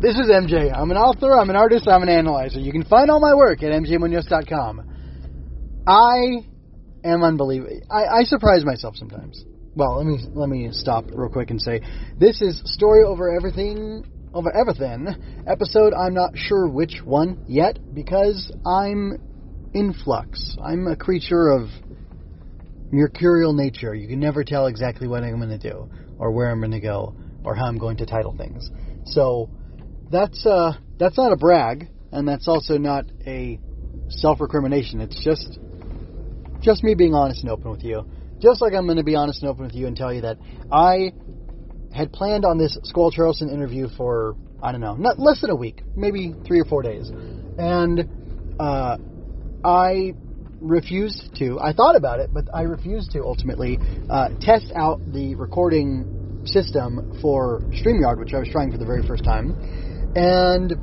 This 0.00 0.14
is 0.14 0.30
MJ. 0.30 0.74
I'm 0.74 0.90
an 0.90 0.96
author, 0.96 1.38
I'm 1.38 1.50
an 1.50 1.56
artist, 1.56 1.86
I'm 1.86 2.02
an 2.02 2.08
analyzer. 2.08 2.58
You 2.58 2.72
can 2.72 2.84
find 2.84 3.10
all 3.10 3.20
my 3.20 3.34
work 3.34 3.62
at 3.62 3.70
mjmunoz.com. 3.70 5.84
I 5.86 6.42
am 7.04 7.22
unbelievable. 7.22 7.82
I, 7.90 8.20
I 8.20 8.22
surprise 8.22 8.64
myself 8.64 8.96
sometimes. 8.96 9.44
Well, 9.74 9.98
let 9.98 10.06
me 10.06 10.18
let 10.32 10.48
me 10.48 10.70
stop 10.72 11.04
real 11.12 11.28
quick 11.28 11.50
and 11.50 11.60
say 11.60 11.82
this 12.18 12.40
is 12.40 12.62
story 12.64 13.04
over 13.04 13.36
everything 13.36 14.06
over 14.32 14.50
everything 14.56 15.06
episode. 15.46 15.92
I'm 15.92 16.14
not 16.14 16.30
sure 16.34 16.66
which 16.66 17.02
one 17.04 17.44
yet 17.46 17.78
because 17.92 18.50
I'm 18.66 19.18
in 19.74 19.92
flux. 19.92 20.56
I'm 20.64 20.86
a 20.86 20.96
creature 20.96 21.50
of 21.50 21.68
mercurial 22.90 23.52
nature. 23.52 23.94
You 23.94 24.08
can 24.08 24.18
never 24.18 24.44
tell 24.44 24.66
exactly 24.66 25.08
what 25.08 25.24
I'm 25.24 25.36
going 25.36 25.50
to 25.50 25.58
do 25.58 25.90
or 26.18 26.32
where 26.32 26.50
I'm 26.50 26.60
going 26.60 26.70
to 26.70 26.80
go 26.80 27.14
or 27.44 27.54
how 27.54 27.66
I'm 27.66 27.76
going 27.76 27.98
to 27.98 28.06
title 28.06 28.34
things. 28.34 28.70
So 29.04 29.50
that's 30.10 30.44
uh, 30.44 30.72
that's 30.98 31.16
not 31.16 31.32
a 31.32 31.36
brag, 31.36 31.88
and 32.12 32.26
that's 32.26 32.48
also 32.48 32.78
not 32.78 33.06
a 33.26 33.58
self-recrimination. 34.08 35.00
It's 35.00 35.22
just 35.24 35.58
just 36.62 36.82
me 36.82 36.94
being 36.94 37.14
honest 37.14 37.42
and 37.42 37.50
open 37.50 37.70
with 37.70 37.84
you. 37.84 38.04
Just 38.42 38.60
like 38.60 38.72
I'm 38.74 38.86
going 38.86 38.96
to 38.96 39.04
be 39.04 39.16
honest 39.16 39.42
and 39.42 39.50
open 39.50 39.64
with 39.64 39.74
you 39.74 39.86
and 39.86 39.96
tell 39.96 40.12
you 40.12 40.22
that 40.22 40.38
I 40.70 41.12
had 41.92 42.12
planned 42.12 42.44
on 42.44 42.58
this 42.58 42.76
Squall 42.84 43.10
Charlson 43.10 43.50
interview 43.50 43.88
for 43.96 44.36
I 44.62 44.72
don't 44.72 44.80
know, 44.80 44.94
not 44.94 45.18
less 45.18 45.40
than 45.40 45.50
a 45.50 45.56
week, 45.56 45.82
maybe 45.96 46.34
three 46.46 46.60
or 46.60 46.64
four 46.64 46.82
days, 46.82 47.10
and 47.56 48.06
uh, 48.58 48.98
I 49.64 50.14
refused 50.60 51.22
to. 51.38 51.58
I 51.60 51.72
thought 51.72 51.96
about 51.96 52.20
it, 52.20 52.30
but 52.32 52.44
I 52.52 52.62
refused 52.62 53.12
to 53.12 53.22
ultimately 53.22 53.78
uh, 54.08 54.28
test 54.40 54.72
out 54.74 55.00
the 55.06 55.34
recording 55.36 56.06
system 56.44 57.00
for 57.22 57.62
StreamYard, 57.82 58.18
which 58.18 58.34
I 58.34 58.38
was 58.38 58.48
trying 58.48 58.70
for 58.70 58.78
the 58.78 58.84
very 58.84 59.02
first 59.02 59.24
time, 59.24 59.54
and 60.16 60.74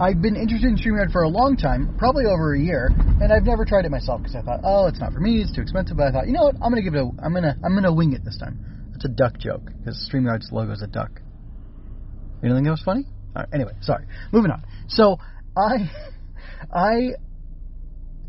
I've 0.00 0.20
been 0.20 0.36
interested 0.36 0.68
in 0.68 0.76
StreamYard 0.76 1.10
for 1.12 1.22
a 1.22 1.28
long 1.28 1.56
time, 1.56 1.94
probably 1.96 2.24
over 2.26 2.54
a 2.54 2.60
year, 2.60 2.90
and 3.20 3.32
I've 3.32 3.44
never 3.44 3.64
tried 3.64 3.84
it 3.84 3.90
myself 3.90 4.22
because 4.22 4.36
I 4.36 4.42
thought, 4.42 4.60
oh, 4.62 4.86
it's 4.88 5.00
not 5.00 5.12
for 5.12 5.20
me, 5.20 5.40
it's 5.40 5.52
too 5.52 5.62
expensive. 5.62 5.96
But 5.96 6.08
I 6.08 6.12
thought, 6.12 6.26
you 6.26 6.32
know 6.32 6.44
what, 6.44 6.56
I'm 6.56 6.70
gonna 6.70 6.82
give 6.82 6.94
it 6.94 7.00
a, 7.00 7.10
I'm 7.22 7.32
gonna, 7.32 7.56
I'm 7.64 7.74
gonna 7.74 7.92
wing 7.92 8.12
it 8.12 8.24
this 8.24 8.36
time. 8.36 8.58
It's 8.94 9.04
a 9.04 9.08
duck 9.08 9.38
joke 9.38 9.70
because 9.78 10.08
StreamYard's 10.12 10.50
logo 10.52 10.72
is 10.72 10.82
a 10.82 10.86
duck. 10.86 11.20
You 12.42 12.48
don't 12.48 12.58
think 12.58 12.66
that 12.66 12.72
was 12.72 12.82
funny? 12.84 13.06
anyway, 13.52 13.72
sorry. 13.80 14.06
Moving 14.32 14.50
on. 14.50 14.64
So 14.88 15.18
I, 15.56 15.90
I 16.72 17.10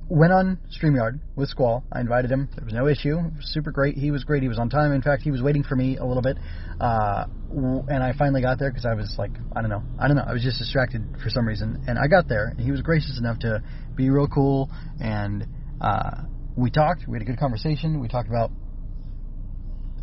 went 0.09 0.31
on 0.31 0.59
StreamYard 0.71 1.19
with 1.35 1.49
Squall. 1.49 1.83
I 1.91 1.99
invited 1.99 2.31
him. 2.31 2.49
There 2.55 2.63
was 2.63 2.73
no 2.73 2.87
issue. 2.87 3.17
Was 3.17 3.51
super 3.51 3.71
great. 3.71 3.95
He 3.95 4.11
was 4.11 4.23
great. 4.23 4.41
He 4.41 4.47
was 4.47 4.57
on 4.57 4.69
time. 4.69 4.91
In 4.93 5.01
fact, 5.01 5.23
he 5.23 5.31
was 5.31 5.41
waiting 5.41 5.63
for 5.63 5.75
me 5.75 5.97
a 5.97 6.05
little 6.05 6.21
bit. 6.21 6.37
Uh, 6.79 7.25
and 7.51 8.03
I 8.03 8.13
finally 8.17 8.41
got 8.41 8.59
there 8.59 8.71
because 8.71 8.85
I 8.85 8.93
was 8.93 9.15
like, 9.17 9.31
I 9.55 9.61
don't 9.61 9.69
know. 9.69 9.83
I 9.99 10.07
don't 10.07 10.15
know. 10.15 10.25
I 10.25 10.33
was 10.33 10.43
just 10.43 10.59
distracted 10.59 11.03
for 11.21 11.29
some 11.29 11.47
reason. 11.47 11.83
And 11.87 11.99
I 11.99 12.07
got 12.07 12.29
there, 12.29 12.47
and 12.47 12.59
he 12.59 12.71
was 12.71 12.81
gracious 12.81 13.17
enough 13.19 13.39
to 13.39 13.61
be 13.95 14.09
real 14.09 14.27
cool. 14.27 14.69
And 15.01 15.45
uh, 15.81 16.23
we 16.55 16.71
talked. 16.71 17.07
We 17.07 17.17
had 17.17 17.21
a 17.21 17.25
good 17.29 17.39
conversation. 17.39 17.99
We 17.99 18.07
talked 18.07 18.29
about 18.29 18.51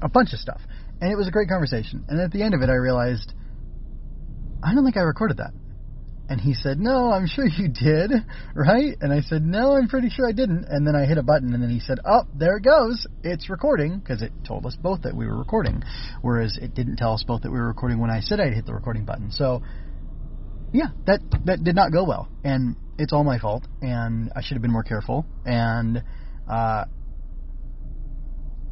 a 0.03 0.09
bunch 0.09 0.33
of 0.33 0.39
stuff. 0.39 0.61
And 1.01 1.11
it 1.11 1.17
was 1.17 1.29
a 1.29 1.31
great 1.31 1.49
conversation. 1.49 2.05
And 2.09 2.21
at 2.21 2.31
the 2.31 2.43
end 2.43 2.55
of 2.55 2.61
it, 2.61 2.69
I 2.69 2.75
realized 2.75 3.33
I 4.63 4.75
don't 4.75 4.85
think 4.85 4.97
I 4.97 5.01
recorded 5.01 5.39
that. 5.39 5.53
And 6.27 6.41
he 6.41 6.55
said, 6.55 6.79
No, 6.79 7.13
I'm 7.13 7.27
sure 7.27 7.47
you 7.47 7.69
did, 7.69 8.11
right? 8.55 8.97
And 9.01 9.13
I 9.13 9.21
said, 9.21 9.43
No, 9.43 9.73
I'm 9.73 9.89
pretty 9.89 10.09
sure 10.09 10.27
I 10.27 10.33
didn't. 10.33 10.65
And 10.69 10.87
then 10.87 10.97
I 10.97 11.05
hit 11.05 11.19
a 11.19 11.23
button, 11.23 11.53
and 11.53 11.63
then 11.63 11.71
he 11.71 11.81
said, 11.81 11.99
Oh, 12.05 12.23
there 12.35 12.57
it 12.57 12.65
goes. 12.65 13.07
It's 13.23 13.51
recording, 13.51 13.99
because 13.99 14.23
it 14.23 14.33
told 14.47 14.65
us 14.65 14.77
both 14.81 15.03
that 15.03 15.15
we 15.15 15.27
were 15.27 15.37
recording. 15.37 15.83
Whereas 16.23 16.59
it 16.61 16.75
didn't 16.75 16.97
tell 16.97 17.13
us 17.13 17.23
both 17.27 17.43
that 17.43 17.51
we 17.51 17.59
were 17.59 17.69
recording 17.69 17.99
when 17.99 18.11
I 18.11 18.21
said 18.21 18.41
I'd 18.41 18.55
hit 18.55 18.65
the 18.65 18.75
recording 18.75 19.05
button. 19.05 19.31
So, 19.33 19.63
yeah, 20.73 20.89
that, 21.07 21.21
that 21.45 21.63
did 21.63 21.75
not 21.75 21.93
go 21.93 22.05
well. 22.05 22.29
And 22.43 22.77
it's 22.99 23.13
all 23.13 23.25
my 23.25 23.39
fault, 23.39 23.67
and 23.83 24.33
I 24.35 24.43
should 24.43 24.55
have 24.55 24.63
been 24.63 24.73
more 24.73 24.83
careful. 24.83 25.27
And, 25.45 26.03
uh, 26.51 26.85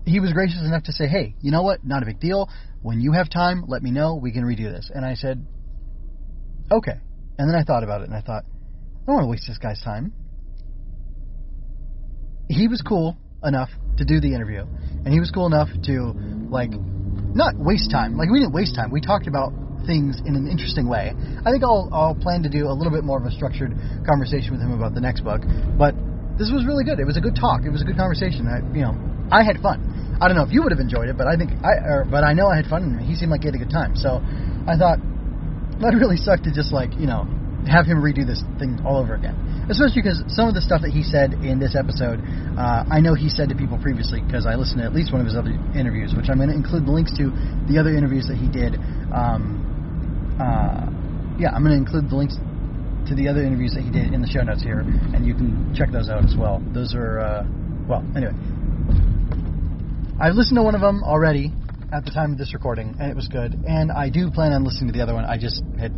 he 0.04 0.20
was 0.20 0.32
gracious 0.32 0.62
enough 0.64 0.84
to 0.84 0.92
say, 0.92 1.06
Hey, 1.06 1.36
you 1.40 1.50
know 1.50 1.62
what? 1.62 1.84
Not 1.84 2.02
a 2.02 2.06
big 2.06 2.18
deal. 2.18 2.48
When 2.80 3.00
you 3.00 3.12
have 3.12 3.30
time, 3.30 3.64
let 3.68 3.82
me 3.82 3.90
know. 3.90 4.16
We 4.16 4.32
can 4.32 4.42
redo 4.42 4.72
this. 4.72 4.90
And 4.92 5.04
I 5.04 5.14
said, 5.14 5.46
Okay. 6.70 6.98
And 7.42 7.50
then 7.50 7.58
I 7.58 7.64
thought 7.64 7.82
about 7.82 8.02
it 8.02 8.04
and 8.06 8.14
I 8.14 8.20
thought, 8.20 8.44
I 8.46 9.06
don't 9.10 9.16
want 9.18 9.24
to 9.26 9.30
waste 9.34 9.50
this 9.50 9.58
guy's 9.58 9.82
time. 9.82 10.12
He 12.46 12.68
was 12.68 12.80
cool 12.86 13.18
enough 13.42 13.68
to 13.98 14.04
do 14.04 14.20
the 14.20 14.30
interview, 14.30 14.62
and 14.62 15.10
he 15.10 15.18
was 15.18 15.32
cool 15.34 15.50
enough 15.50 15.66
to, 15.90 16.14
like, 16.54 16.70
not 17.34 17.58
waste 17.58 17.90
time. 17.90 18.14
Like, 18.14 18.30
we 18.30 18.38
didn't 18.38 18.54
waste 18.54 18.76
time. 18.76 18.92
We 18.92 19.00
talked 19.00 19.26
about 19.26 19.50
things 19.90 20.22
in 20.22 20.38
an 20.38 20.46
interesting 20.46 20.86
way. 20.86 21.10
I 21.42 21.50
think 21.50 21.66
I'll, 21.66 21.90
I'll 21.90 22.14
plan 22.14 22.44
to 22.44 22.48
do 22.48 22.70
a 22.70 22.74
little 22.78 22.94
bit 22.94 23.02
more 23.02 23.18
of 23.18 23.26
a 23.26 23.34
structured 23.34 23.74
conversation 24.06 24.54
with 24.54 24.62
him 24.62 24.70
about 24.70 24.94
the 24.94 25.02
next 25.02 25.26
book, 25.26 25.42
but 25.74 25.98
this 26.38 26.46
was 26.54 26.62
really 26.62 26.86
good. 26.86 27.02
It 27.02 27.10
was 27.10 27.16
a 27.16 27.20
good 27.20 27.34
talk. 27.34 27.66
It 27.66 27.74
was 27.74 27.82
a 27.82 27.84
good 27.84 27.98
conversation. 27.98 28.46
I, 28.46 28.62
you 28.70 28.86
know, 28.86 28.94
I 29.34 29.42
had 29.42 29.58
fun. 29.58 29.82
I 30.22 30.30
don't 30.30 30.38
know 30.38 30.46
if 30.46 30.54
you 30.54 30.62
would 30.62 30.70
have 30.70 30.78
enjoyed 30.78 31.10
it, 31.10 31.18
but 31.18 31.26
I 31.26 31.34
think 31.34 31.50
I, 31.66 31.82
or, 31.90 32.06
but 32.06 32.22
I 32.22 32.38
know 32.38 32.46
I 32.46 32.54
had 32.54 32.70
fun, 32.70 32.86
and 32.86 33.02
he 33.02 33.18
seemed 33.18 33.34
like 33.34 33.42
he 33.42 33.50
had 33.50 33.58
a 33.58 33.64
good 33.66 33.74
time. 33.74 33.98
So 33.98 34.22
I 34.70 34.78
thought 34.78 35.02
that 35.82 35.94
really 35.94 36.16
sucked 36.16 36.44
to 36.44 36.52
just 36.52 36.72
like 36.72 36.94
you 36.98 37.06
know 37.06 37.26
have 37.68 37.86
him 37.86 38.02
redo 38.02 38.26
this 38.26 38.42
thing 38.58 38.80
all 38.84 38.98
over 38.98 39.14
again. 39.14 39.66
Especially 39.70 40.02
because 40.02 40.22
some 40.26 40.48
of 40.48 40.54
the 40.54 40.60
stuff 40.60 40.82
that 40.82 40.90
he 40.90 41.02
said 41.02 41.34
in 41.46 41.62
this 41.62 41.76
episode, 41.78 42.18
uh, 42.58 42.82
I 42.90 42.98
know 42.98 43.14
he 43.14 43.28
said 43.28 43.48
to 43.50 43.54
people 43.54 43.78
previously 43.78 44.20
because 44.20 44.46
I 44.46 44.56
listened 44.56 44.82
to 44.82 44.86
at 44.86 44.94
least 44.94 45.12
one 45.12 45.20
of 45.20 45.26
his 45.26 45.36
other 45.36 45.54
interviews, 45.74 46.14
which 46.14 46.26
I'm 46.26 46.42
going 46.42 46.50
to 46.50 46.58
include 46.58 46.86
the 46.86 46.90
links 46.90 47.14
to 47.18 47.30
the 47.70 47.78
other 47.78 47.94
interviews 47.94 48.26
that 48.26 48.36
he 48.36 48.50
did. 48.50 48.74
Um, 49.14 50.36
uh, 50.42 50.90
yeah, 51.38 51.54
I'm 51.54 51.62
going 51.62 51.78
to 51.78 51.82
include 51.82 52.10
the 52.10 52.16
links 52.16 52.34
to 53.06 53.14
the 53.14 53.28
other 53.28 53.42
interviews 53.42 53.74
that 53.74 53.82
he 53.82 53.90
did 53.90 54.12
in 54.12 54.22
the 54.22 54.28
show 54.28 54.42
notes 54.42 54.62
here, 54.62 54.80
and 54.80 55.26
you 55.26 55.34
can 55.34 55.74
check 55.74 55.90
those 55.90 56.08
out 56.08 56.24
as 56.24 56.34
well. 56.36 56.62
Those 56.74 56.94
are, 56.94 57.20
uh, 57.20 57.46
well, 57.86 58.02
anyway. 58.16 58.34
I've 60.18 60.34
listened 60.34 60.56
to 60.56 60.62
one 60.62 60.74
of 60.74 60.80
them 60.80 61.02
already 61.02 61.52
at 61.92 62.06
the 62.06 62.10
time 62.10 62.32
of 62.32 62.38
this 62.38 62.54
recording, 62.54 62.96
and 62.98 63.10
it 63.10 63.14
was 63.14 63.28
good. 63.28 63.52
And 63.66 63.92
I 63.92 64.08
do 64.08 64.30
plan 64.30 64.52
on 64.52 64.64
listening 64.64 64.90
to 64.90 64.96
the 64.96 65.02
other 65.02 65.12
one. 65.12 65.26
I 65.26 65.36
just 65.36 65.62
had 65.78 65.92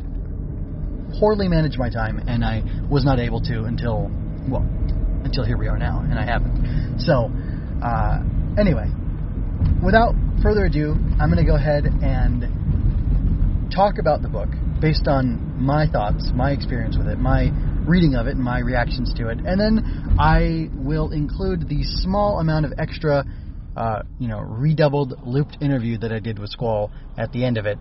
poorly 1.20 1.46
managed 1.46 1.78
my 1.78 1.88
time, 1.88 2.18
and 2.26 2.44
I 2.44 2.62
was 2.90 3.04
not 3.04 3.20
able 3.20 3.40
to 3.42 3.64
until, 3.64 4.10
well, 4.48 4.66
until 5.24 5.44
here 5.44 5.56
we 5.56 5.68
are 5.68 5.78
now, 5.78 6.00
and 6.00 6.18
I 6.18 6.24
haven't. 6.24 6.98
So, 6.98 7.30
uh, 7.80 8.18
anyway, 8.58 8.90
without 9.84 10.14
further 10.42 10.64
ado, 10.64 10.96
I'm 11.20 11.30
going 11.30 11.44
to 11.44 11.48
go 11.48 11.54
ahead 11.54 11.86
and 11.86 13.70
talk 13.72 13.98
about 13.98 14.20
the 14.20 14.28
book 14.28 14.48
based 14.80 15.06
on 15.06 15.62
my 15.62 15.86
thoughts, 15.86 16.30
my 16.34 16.50
experience 16.50 16.98
with 16.98 17.06
it, 17.06 17.18
my 17.18 17.50
reading 17.86 18.16
of 18.16 18.26
it, 18.26 18.34
and 18.34 18.42
my 18.42 18.58
reactions 18.58 19.14
to 19.14 19.28
it, 19.28 19.38
and 19.38 19.60
then 19.60 20.16
I 20.18 20.68
will 20.74 21.12
include 21.12 21.68
the 21.68 21.84
small 21.84 22.40
amount 22.40 22.66
of 22.66 22.72
extra 22.78 23.24
uh, 23.76 24.02
you 24.18 24.28
know, 24.28 24.40
redoubled, 24.40 25.14
looped 25.24 25.58
interview 25.60 25.98
that 25.98 26.12
I 26.12 26.18
did 26.18 26.38
with 26.38 26.50
Squall 26.50 26.90
at 27.16 27.32
the 27.32 27.44
end 27.44 27.58
of 27.58 27.66
it 27.66 27.78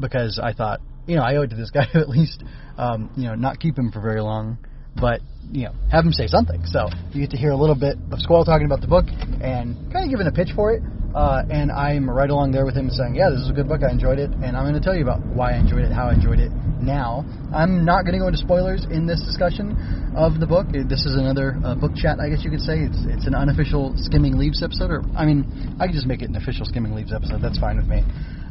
because 0.00 0.40
I 0.42 0.52
thought, 0.52 0.80
you 1.06 1.16
know, 1.16 1.22
I 1.22 1.36
owe 1.36 1.42
it 1.42 1.50
to 1.50 1.56
this 1.56 1.70
guy 1.74 1.86
to 1.92 1.98
at 1.98 2.08
least, 2.08 2.42
um, 2.76 3.10
you 3.16 3.24
know, 3.24 3.34
not 3.34 3.60
keep 3.60 3.78
him 3.78 3.90
for 3.90 4.00
very 4.00 4.20
long, 4.20 4.58
but, 4.96 5.20
you 5.50 5.64
know, 5.64 5.72
have 5.90 6.04
him 6.04 6.12
say 6.12 6.26
something. 6.26 6.64
So 6.66 6.88
you 7.12 7.20
get 7.22 7.30
to 7.30 7.36
hear 7.36 7.50
a 7.50 7.56
little 7.56 7.74
bit 7.74 7.96
of 8.10 8.20
Squall 8.20 8.44
talking 8.44 8.66
about 8.66 8.80
the 8.80 8.86
book 8.86 9.06
and 9.08 9.92
kind 9.92 10.04
of 10.04 10.10
giving 10.10 10.26
a 10.26 10.32
pitch 10.32 10.50
for 10.54 10.72
it. 10.72 10.82
Uh, 11.14 11.42
and 11.48 11.70
I'm 11.70 12.10
right 12.10 12.28
along 12.28 12.52
there 12.52 12.64
with 12.64 12.76
him 12.76 12.90
saying, 12.90 13.14
yeah, 13.14 13.30
this 13.30 13.40
is 13.40 13.50
a 13.50 13.52
good 13.52 13.68
book. 13.68 13.82
I 13.86 13.92
enjoyed 13.92 14.18
it. 14.18 14.30
And 14.30 14.56
I'm 14.56 14.64
going 14.64 14.74
to 14.74 14.80
tell 14.80 14.96
you 14.96 15.02
about 15.02 15.24
why 15.24 15.52
I 15.52 15.58
enjoyed 15.58 15.84
it, 15.84 15.92
how 15.92 16.08
I 16.08 16.14
enjoyed 16.14 16.40
it 16.40 16.50
now. 16.84 17.24
I'm 17.52 17.84
not 17.84 18.02
going 18.04 18.12
to 18.12 18.18
go 18.18 18.26
into 18.26 18.38
spoilers 18.38 18.84
in 18.84 19.06
this 19.06 19.20
discussion 19.24 19.72
of 20.16 20.40
the 20.40 20.46
book. 20.46 20.68
This 20.70 21.04
is 21.04 21.16
another 21.16 21.58
uh, 21.64 21.74
book 21.74 21.96
chat, 21.96 22.20
I 22.20 22.28
guess 22.28 22.44
you 22.44 22.50
could 22.50 22.60
say. 22.60 22.80
It's, 22.84 23.00
it's 23.06 23.26
an 23.26 23.34
unofficial 23.34 23.94
Skimming 23.96 24.36
Leaves 24.36 24.62
episode. 24.62 24.90
Or, 24.90 25.02
I 25.16 25.24
mean, 25.24 25.76
I 25.80 25.86
could 25.86 25.94
just 25.94 26.06
make 26.06 26.22
it 26.22 26.28
an 26.28 26.36
official 26.36 26.66
Skimming 26.66 26.94
Leaves 26.94 27.12
episode. 27.12 27.40
That's 27.40 27.58
fine 27.58 27.76
with 27.76 27.86
me. 27.86 28.04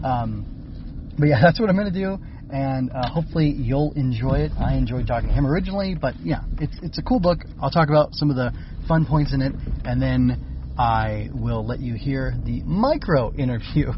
Um, 0.03 1.13
but 1.17 1.27
yeah, 1.27 1.41
that's 1.43 1.59
what 1.59 1.69
I'm 1.69 1.77
going 1.77 1.91
to 1.91 1.99
do 1.99 2.17
and 2.53 2.91
uh, 2.91 3.09
hopefully 3.09 3.49
you'll 3.49 3.93
enjoy 3.93 4.35
it. 4.35 4.51
I 4.59 4.75
enjoyed 4.75 5.07
talking 5.07 5.29
to 5.29 5.33
him 5.33 5.47
originally, 5.47 5.95
but 5.99 6.13
yeah, 6.19 6.41
it's 6.61 6.77
it's 6.83 6.99
a 6.99 7.01
cool 7.01 7.19
book. 7.19 7.39
I'll 7.59 7.71
talk 7.71 7.89
about 7.89 8.13
some 8.13 8.29
of 8.29 8.35
the 8.35 8.51
fun 8.87 9.07
points 9.07 9.33
in 9.33 9.41
it, 9.41 9.53
and 9.83 9.99
then 9.99 10.73
I 10.77 11.29
will 11.33 11.65
let 11.65 11.79
you 11.79 11.95
hear 11.95 12.35
the 12.45 12.61
micro 12.63 13.33
interview 13.37 13.91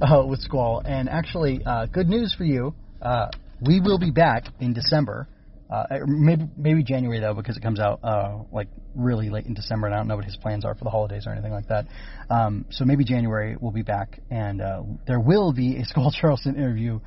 uh, 0.00 0.24
with 0.26 0.40
Squall. 0.40 0.82
And 0.84 1.08
actually, 1.08 1.60
uh, 1.64 1.86
good 1.86 2.08
news 2.08 2.34
for 2.36 2.44
you. 2.44 2.74
Uh, 3.00 3.28
we 3.60 3.80
will 3.80 3.98
be 3.98 4.10
back 4.10 4.44
in 4.60 4.72
December. 4.72 5.28
Uh, 5.70 5.84
maybe 6.06 6.48
maybe 6.56 6.82
January 6.82 7.20
though, 7.20 7.34
because 7.34 7.56
it 7.56 7.62
comes 7.62 7.78
out 7.78 8.00
uh, 8.02 8.38
like 8.50 8.68
really 8.94 9.28
late 9.28 9.44
in 9.44 9.52
December, 9.52 9.86
and 9.86 9.94
I 9.94 9.98
don't 9.98 10.08
know 10.08 10.16
what 10.16 10.24
his 10.24 10.36
plans 10.36 10.64
are 10.64 10.74
for 10.74 10.84
the 10.84 10.90
holidays 10.90 11.26
or 11.26 11.32
anything 11.32 11.52
like 11.52 11.68
that. 11.68 11.86
Um, 12.30 12.64
so 12.70 12.86
maybe 12.86 13.04
January 13.04 13.56
we'll 13.60 13.72
be 13.72 13.82
back, 13.82 14.20
and 14.30 14.62
uh, 14.62 14.82
there 15.06 15.20
will 15.20 15.52
be 15.52 15.76
a 15.76 15.84
Squall 15.86 16.10
Charlson 16.10 16.56
interview, 16.56 17.00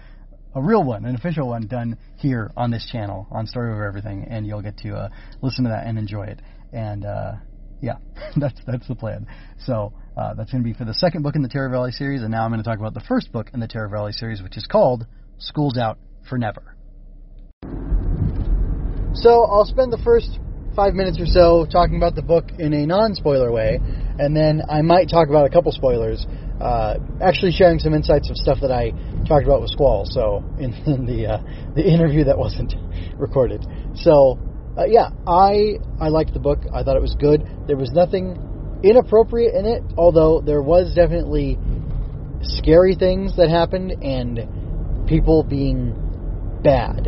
a 0.53 0.61
real 0.61 0.83
one, 0.83 1.05
an 1.05 1.15
official 1.15 1.47
one, 1.47 1.65
done 1.67 1.97
here 2.17 2.51
on 2.55 2.69
this 2.69 2.87
channel 2.91 3.27
on 3.31 3.47
Story 3.47 3.71
Over 3.73 3.85
Everything, 3.85 4.27
and 4.29 4.45
you'll 4.45 4.61
get 4.61 4.77
to 4.79 4.93
uh, 4.95 5.09
listen 5.41 5.63
to 5.63 5.71
that 5.71 5.87
and 5.87 5.97
enjoy 5.97 6.25
it. 6.25 6.39
And 6.71 7.03
uh, 7.03 7.31
yeah, 7.81 7.95
that's 8.35 8.61
that's 8.67 8.87
the 8.87 8.95
plan. 8.95 9.25
So 9.65 9.93
uh, 10.15 10.35
that's 10.35 10.51
going 10.51 10.63
to 10.63 10.69
be 10.69 10.77
for 10.77 10.85
the 10.85 10.93
second 10.93 11.23
book 11.23 11.35
in 11.35 11.41
the 11.41 11.49
Terror 11.49 11.69
Valley 11.69 11.91
series, 11.91 12.21
and 12.21 12.29
now 12.29 12.43
I'm 12.43 12.51
going 12.51 12.63
to 12.63 12.69
talk 12.69 12.77
about 12.77 12.93
the 12.93 13.03
first 13.07 13.31
book 13.31 13.49
in 13.55 13.59
the 13.59 13.67
Terror 13.67 13.89
Valley 13.89 14.11
series, 14.11 14.41
which 14.41 14.55
is 14.55 14.67
called 14.67 15.07
School's 15.39 15.79
Out, 15.79 15.97
for 16.27 16.37
never. 16.37 16.75
So 19.13 19.43
I'll 19.43 19.65
spend 19.65 19.91
the 19.91 20.01
first 20.03 20.39
five 20.75 20.93
minutes 20.93 21.19
or 21.19 21.25
so 21.25 21.65
talking 21.69 21.97
about 21.97 22.15
the 22.15 22.21
book 22.21 22.45
in 22.57 22.73
a 22.73 22.85
non-spoiler 22.85 23.51
way, 23.51 23.79
and 24.19 24.35
then 24.35 24.61
I 24.69 24.81
might 24.81 25.09
talk 25.09 25.27
about 25.27 25.45
a 25.45 25.49
couple 25.49 25.71
spoilers. 25.71 26.25
Uh, 26.61 26.97
actually, 27.21 27.51
sharing 27.51 27.79
some 27.79 27.93
insights 27.93 28.29
of 28.29 28.37
stuff 28.37 28.59
that 28.61 28.71
I 28.71 28.91
talked 29.27 29.45
about 29.45 29.61
with 29.61 29.71
Squall. 29.71 30.05
So 30.09 30.43
in, 30.59 30.73
in 30.85 31.05
the 31.05 31.27
uh, 31.27 31.73
the 31.75 31.83
interview 31.83 32.23
that 32.25 32.37
wasn't 32.37 32.73
recorded. 33.17 33.65
So 33.95 34.39
uh, 34.77 34.85
yeah, 34.85 35.09
I 35.27 35.79
I 35.99 36.07
liked 36.07 36.33
the 36.33 36.39
book. 36.39 36.59
I 36.73 36.83
thought 36.83 36.95
it 36.95 37.01
was 37.01 37.15
good. 37.19 37.45
There 37.67 37.77
was 37.77 37.91
nothing 37.91 38.39
inappropriate 38.83 39.53
in 39.55 39.65
it, 39.65 39.83
although 39.97 40.41
there 40.41 40.61
was 40.61 40.95
definitely 40.95 41.59
scary 42.41 42.95
things 42.95 43.35
that 43.35 43.49
happened 43.49 43.91
and 44.01 45.07
people 45.07 45.43
being 45.43 45.95
bad. 46.63 47.07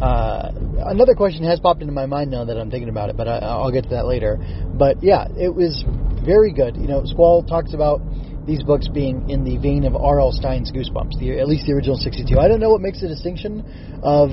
Uh, 0.00 0.52
another 0.86 1.14
question 1.14 1.44
has 1.44 1.60
popped 1.60 1.82
into 1.82 1.92
my 1.92 2.06
mind 2.06 2.30
now 2.30 2.44
that 2.44 2.56
I'm 2.56 2.70
thinking 2.70 2.88
about 2.88 3.10
it, 3.10 3.16
but 3.16 3.28
I, 3.28 3.56
will 3.58 3.72
get 3.72 3.84
to 3.84 3.90
that 3.90 4.06
later. 4.06 4.38
But 4.72 5.02
yeah, 5.02 5.26
it 5.36 5.54
was 5.54 5.84
very 6.24 6.52
good. 6.52 6.76
You 6.76 6.88
know, 6.88 7.04
Squall 7.04 7.42
talks 7.42 7.74
about 7.74 8.00
these 8.46 8.62
books 8.62 8.88
being 8.88 9.28
in 9.28 9.44
the 9.44 9.58
vein 9.58 9.84
of 9.84 9.94
R.L. 9.94 10.32
Stine's 10.32 10.72
Goosebumps, 10.72 11.18
the, 11.18 11.38
at 11.38 11.48
least 11.48 11.66
the 11.66 11.72
original 11.72 11.96
62. 11.96 12.38
I 12.38 12.48
don't 12.48 12.60
know 12.60 12.70
what 12.70 12.80
makes 12.80 13.00
the 13.00 13.08
distinction 13.08 13.60
of 14.02 14.30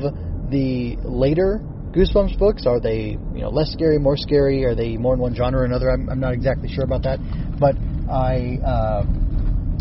the 0.49 0.95
later 1.03 1.61
Goosebumps 1.91 2.37
books. 2.39 2.65
Are 2.65 2.79
they 2.79 3.17
you 3.33 3.41
know 3.41 3.49
less 3.49 3.71
scary, 3.71 3.99
more 3.99 4.15
scary? 4.15 4.63
Are 4.63 4.75
they 4.75 4.95
more 4.95 5.13
in 5.13 5.19
one 5.19 5.35
genre 5.35 5.61
or 5.61 5.65
another? 5.65 5.91
I'm, 5.91 6.09
I'm 6.09 6.19
not 6.19 6.33
exactly 6.33 6.69
sure 6.69 6.83
about 6.83 7.03
that, 7.03 7.19
but 7.59 7.75
I. 8.09 8.59
Uh, 8.63 9.05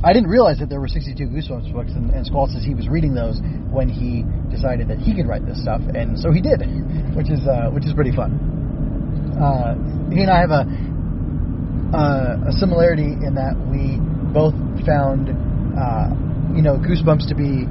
I 0.06 0.12
didn't 0.12 0.30
realize 0.30 0.62
that 0.62 0.70
there 0.70 0.78
were 0.78 0.86
62 0.86 1.18
Goosebumps 1.18 1.72
books, 1.74 1.90
and, 1.90 2.14
and 2.14 2.24
Squall 2.24 2.46
says 2.46 2.62
he 2.62 2.78
was 2.78 2.86
reading 2.86 3.12
those 3.12 3.42
when 3.74 3.90
he 3.90 4.22
decided 4.54 4.86
that 4.86 5.02
he 5.02 5.10
could 5.10 5.26
write 5.26 5.44
this 5.44 5.60
stuff, 5.60 5.82
and 5.82 6.14
so 6.14 6.30
he 6.30 6.40
did, 6.40 6.62
which 7.18 7.26
is 7.26 7.42
uh, 7.42 7.74
which 7.74 7.82
is 7.82 7.92
pretty 7.92 8.14
fun. 8.14 8.38
Uh, 9.34 9.74
he 10.14 10.22
and 10.22 10.30
I 10.30 10.38
have 10.38 10.54
a 10.54 10.62
uh, 11.90 12.50
a 12.50 12.52
similarity 12.54 13.18
in 13.18 13.34
that 13.34 13.58
we 13.66 13.98
both 14.30 14.54
found 14.86 15.34
uh, 15.74 16.14
you 16.54 16.62
know 16.62 16.78
Goosebumps 16.78 17.26
to 17.26 17.34
be 17.34 17.66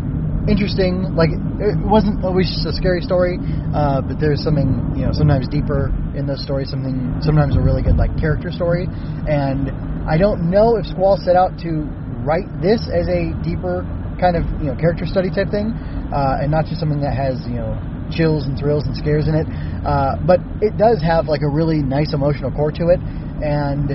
interesting. 0.51 1.15
Like 1.15 1.31
it 1.31 1.79
wasn't 1.87 2.19
always 2.27 2.51
just 2.51 2.67
a 2.67 2.75
scary 2.75 2.99
story, 2.99 3.39
uh, 3.71 4.03
but 4.03 4.19
there's 4.19 4.43
something 4.43 4.91
you 4.99 5.07
know 5.07 5.15
sometimes 5.15 5.47
deeper 5.47 5.87
in 6.19 6.27
those 6.27 6.43
stories. 6.43 6.67
Something 6.67 7.15
sometimes 7.23 7.55
a 7.55 7.63
really 7.63 7.81
good 7.81 7.95
like 7.95 8.11
character 8.19 8.51
story, 8.51 8.91
and 9.23 9.71
I 10.03 10.19
don't 10.19 10.51
know 10.51 10.75
if 10.75 10.85
Squall 10.85 11.15
set 11.15 11.39
out 11.39 11.55
to 11.63 11.87
write 12.25 12.49
this 12.59 12.89
as 12.89 13.05
a 13.07 13.31
deeper 13.45 13.85
kind 14.17 14.35
of 14.35 14.43
you 14.57 14.73
know 14.73 14.75
character 14.75 15.05
study 15.05 15.29
type 15.29 15.53
thing, 15.53 15.71
uh, 16.11 16.41
and 16.41 16.49
not 16.49 16.65
just 16.65 16.81
something 16.81 16.99
that 16.99 17.13
has 17.13 17.39
you 17.45 17.61
know 17.61 17.77
chills 18.09 18.45
and 18.45 18.57
thrills 18.57 18.85
and 18.85 18.97
scares 18.97 19.29
in 19.29 19.35
it. 19.37 19.47
Uh, 19.85 20.17
but 20.25 20.41
it 20.61 20.77
does 20.77 21.01
have 21.01 21.27
like 21.27 21.41
a 21.45 21.49
really 21.49 21.85
nice 21.85 22.13
emotional 22.13 22.51
core 22.51 22.71
to 22.71 22.89
it, 22.89 22.99
and 23.45 23.93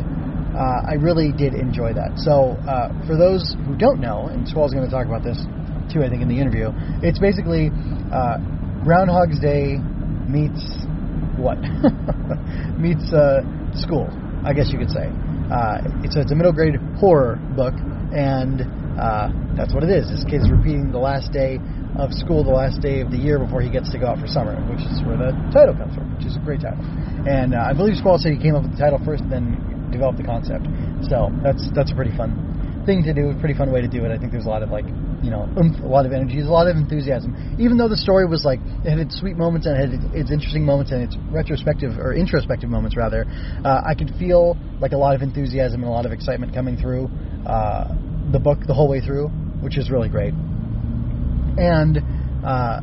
uh, 0.54 0.86
I 0.86 0.94
really 0.94 1.32
did 1.32 1.54
enjoy 1.54 1.92
that. 1.94 2.18
So 2.22 2.54
uh, 2.66 2.94
for 3.06 3.18
those 3.18 3.42
who 3.66 3.76
don't 3.76 4.00
know, 4.00 4.30
and 4.30 4.46
Squall's 4.46 4.72
going 4.72 4.86
to 4.86 4.90
talk 4.92 5.06
about 5.06 5.26
this 5.26 5.38
too, 5.90 6.06
I 6.06 6.08
think 6.08 6.22
in 6.22 6.28
the 6.28 6.38
interview, 6.38 6.70
it's 7.02 7.18
basically 7.18 7.70
uh, 8.14 8.38
Groundhog's 8.86 9.40
Day 9.40 9.78
meets 10.30 10.62
what 11.34 11.58
meets 12.78 13.10
uh, 13.12 13.42
school, 13.74 14.06
I 14.44 14.52
guess 14.52 14.70
you 14.70 14.78
could 14.78 14.90
say. 14.90 15.10
it's, 16.04 16.14
a, 16.14 16.20
it's 16.22 16.32
a 16.32 16.36
middle 16.36 16.52
grade 16.52 16.76
horror 16.98 17.40
book 17.56 17.74
and 18.12 18.62
uh, 18.98 19.30
that's 19.56 19.74
what 19.74 19.82
it 19.82 19.90
is. 19.90 20.10
This 20.10 20.24
kid's 20.28 20.50
repeating 20.50 20.92
the 20.92 21.02
last 21.02 21.32
day 21.32 21.58
of 21.98 22.12
school, 22.12 22.44
the 22.44 22.54
last 22.54 22.80
day 22.80 23.00
of 23.00 23.10
the 23.10 23.18
year 23.18 23.38
before 23.38 23.60
he 23.60 23.70
gets 23.70 23.90
to 23.92 23.98
go 23.98 24.06
out 24.06 24.18
for 24.18 24.26
summer, 24.26 24.54
which 24.70 24.82
is 24.82 25.02
where 25.06 25.18
the 25.18 25.32
title 25.50 25.74
comes 25.74 25.94
from, 25.94 26.10
which 26.16 26.26
is 26.26 26.36
a 26.36 26.42
great 26.42 26.60
title. 26.60 26.82
And 27.26 27.54
uh, 27.54 27.70
I 27.70 27.72
believe 27.72 27.96
Squall 27.96 28.18
said 28.18 28.32
he 28.32 28.40
came 28.40 28.54
up 28.54 28.62
with 28.62 28.72
the 28.72 28.80
title 28.80 29.00
first, 29.04 29.22
then 29.30 29.58
developed 29.90 30.18
the 30.18 30.26
concept. 30.26 30.66
So 31.06 31.30
that's 31.42 31.66
that's 31.74 31.90
a 31.90 31.96
pretty 31.96 32.14
fun 32.16 32.82
thing 32.86 33.02
to 33.04 33.12
do, 33.12 33.30
a 33.30 33.38
pretty 33.38 33.54
fun 33.54 33.72
way 33.72 33.82
to 33.82 33.90
do 33.90 34.04
it. 34.04 34.12
I 34.12 34.18
think 34.18 34.32
there's 34.32 34.46
a 34.46 34.52
lot 34.52 34.62
of 34.62 34.70
like 34.70 34.86
you 35.22 35.30
know, 35.30 35.44
a 35.84 35.86
lot 35.86 36.06
of 36.06 36.12
energy, 36.12 36.40
a 36.40 36.44
lot 36.44 36.66
of 36.66 36.76
enthusiasm. 36.76 37.56
Even 37.60 37.76
though 37.76 37.88
the 37.88 37.96
story 37.96 38.26
was 38.26 38.44
like 38.44 38.58
it 38.84 38.88
had 38.88 38.98
its 38.98 39.20
sweet 39.20 39.36
moments 39.36 39.66
and 39.66 39.76
it 39.76 39.80
had 39.80 40.14
its 40.16 40.30
interesting 40.30 40.64
moments 40.64 40.92
and 40.92 41.02
its 41.02 41.16
retrospective 41.30 41.98
or 41.98 42.14
introspective 42.14 42.70
moments 42.70 42.96
rather, 42.96 43.26
uh, 43.64 43.82
I 43.84 43.94
could 43.94 44.10
feel 44.18 44.56
like 44.80 44.92
a 44.92 44.98
lot 44.98 45.14
of 45.14 45.22
enthusiasm 45.22 45.82
and 45.82 45.90
a 45.90 45.92
lot 45.92 46.06
of 46.06 46.12
excitement 46.12 46.54
coming 46.54 46.76
through 46.76 47.10
uh, 47.46 47.88
the 48.32 48.38
book 48.38 48.60
the 48.66 48.74
whole 48.74 48.88
way 48.88 49.00
through, 49.00 49.28
which 49.60 49.78
is 49.78 49.90
really 49.90 50.08
great. 50.08 50.34
And 51.56 51.98
uh, 52.44 52.80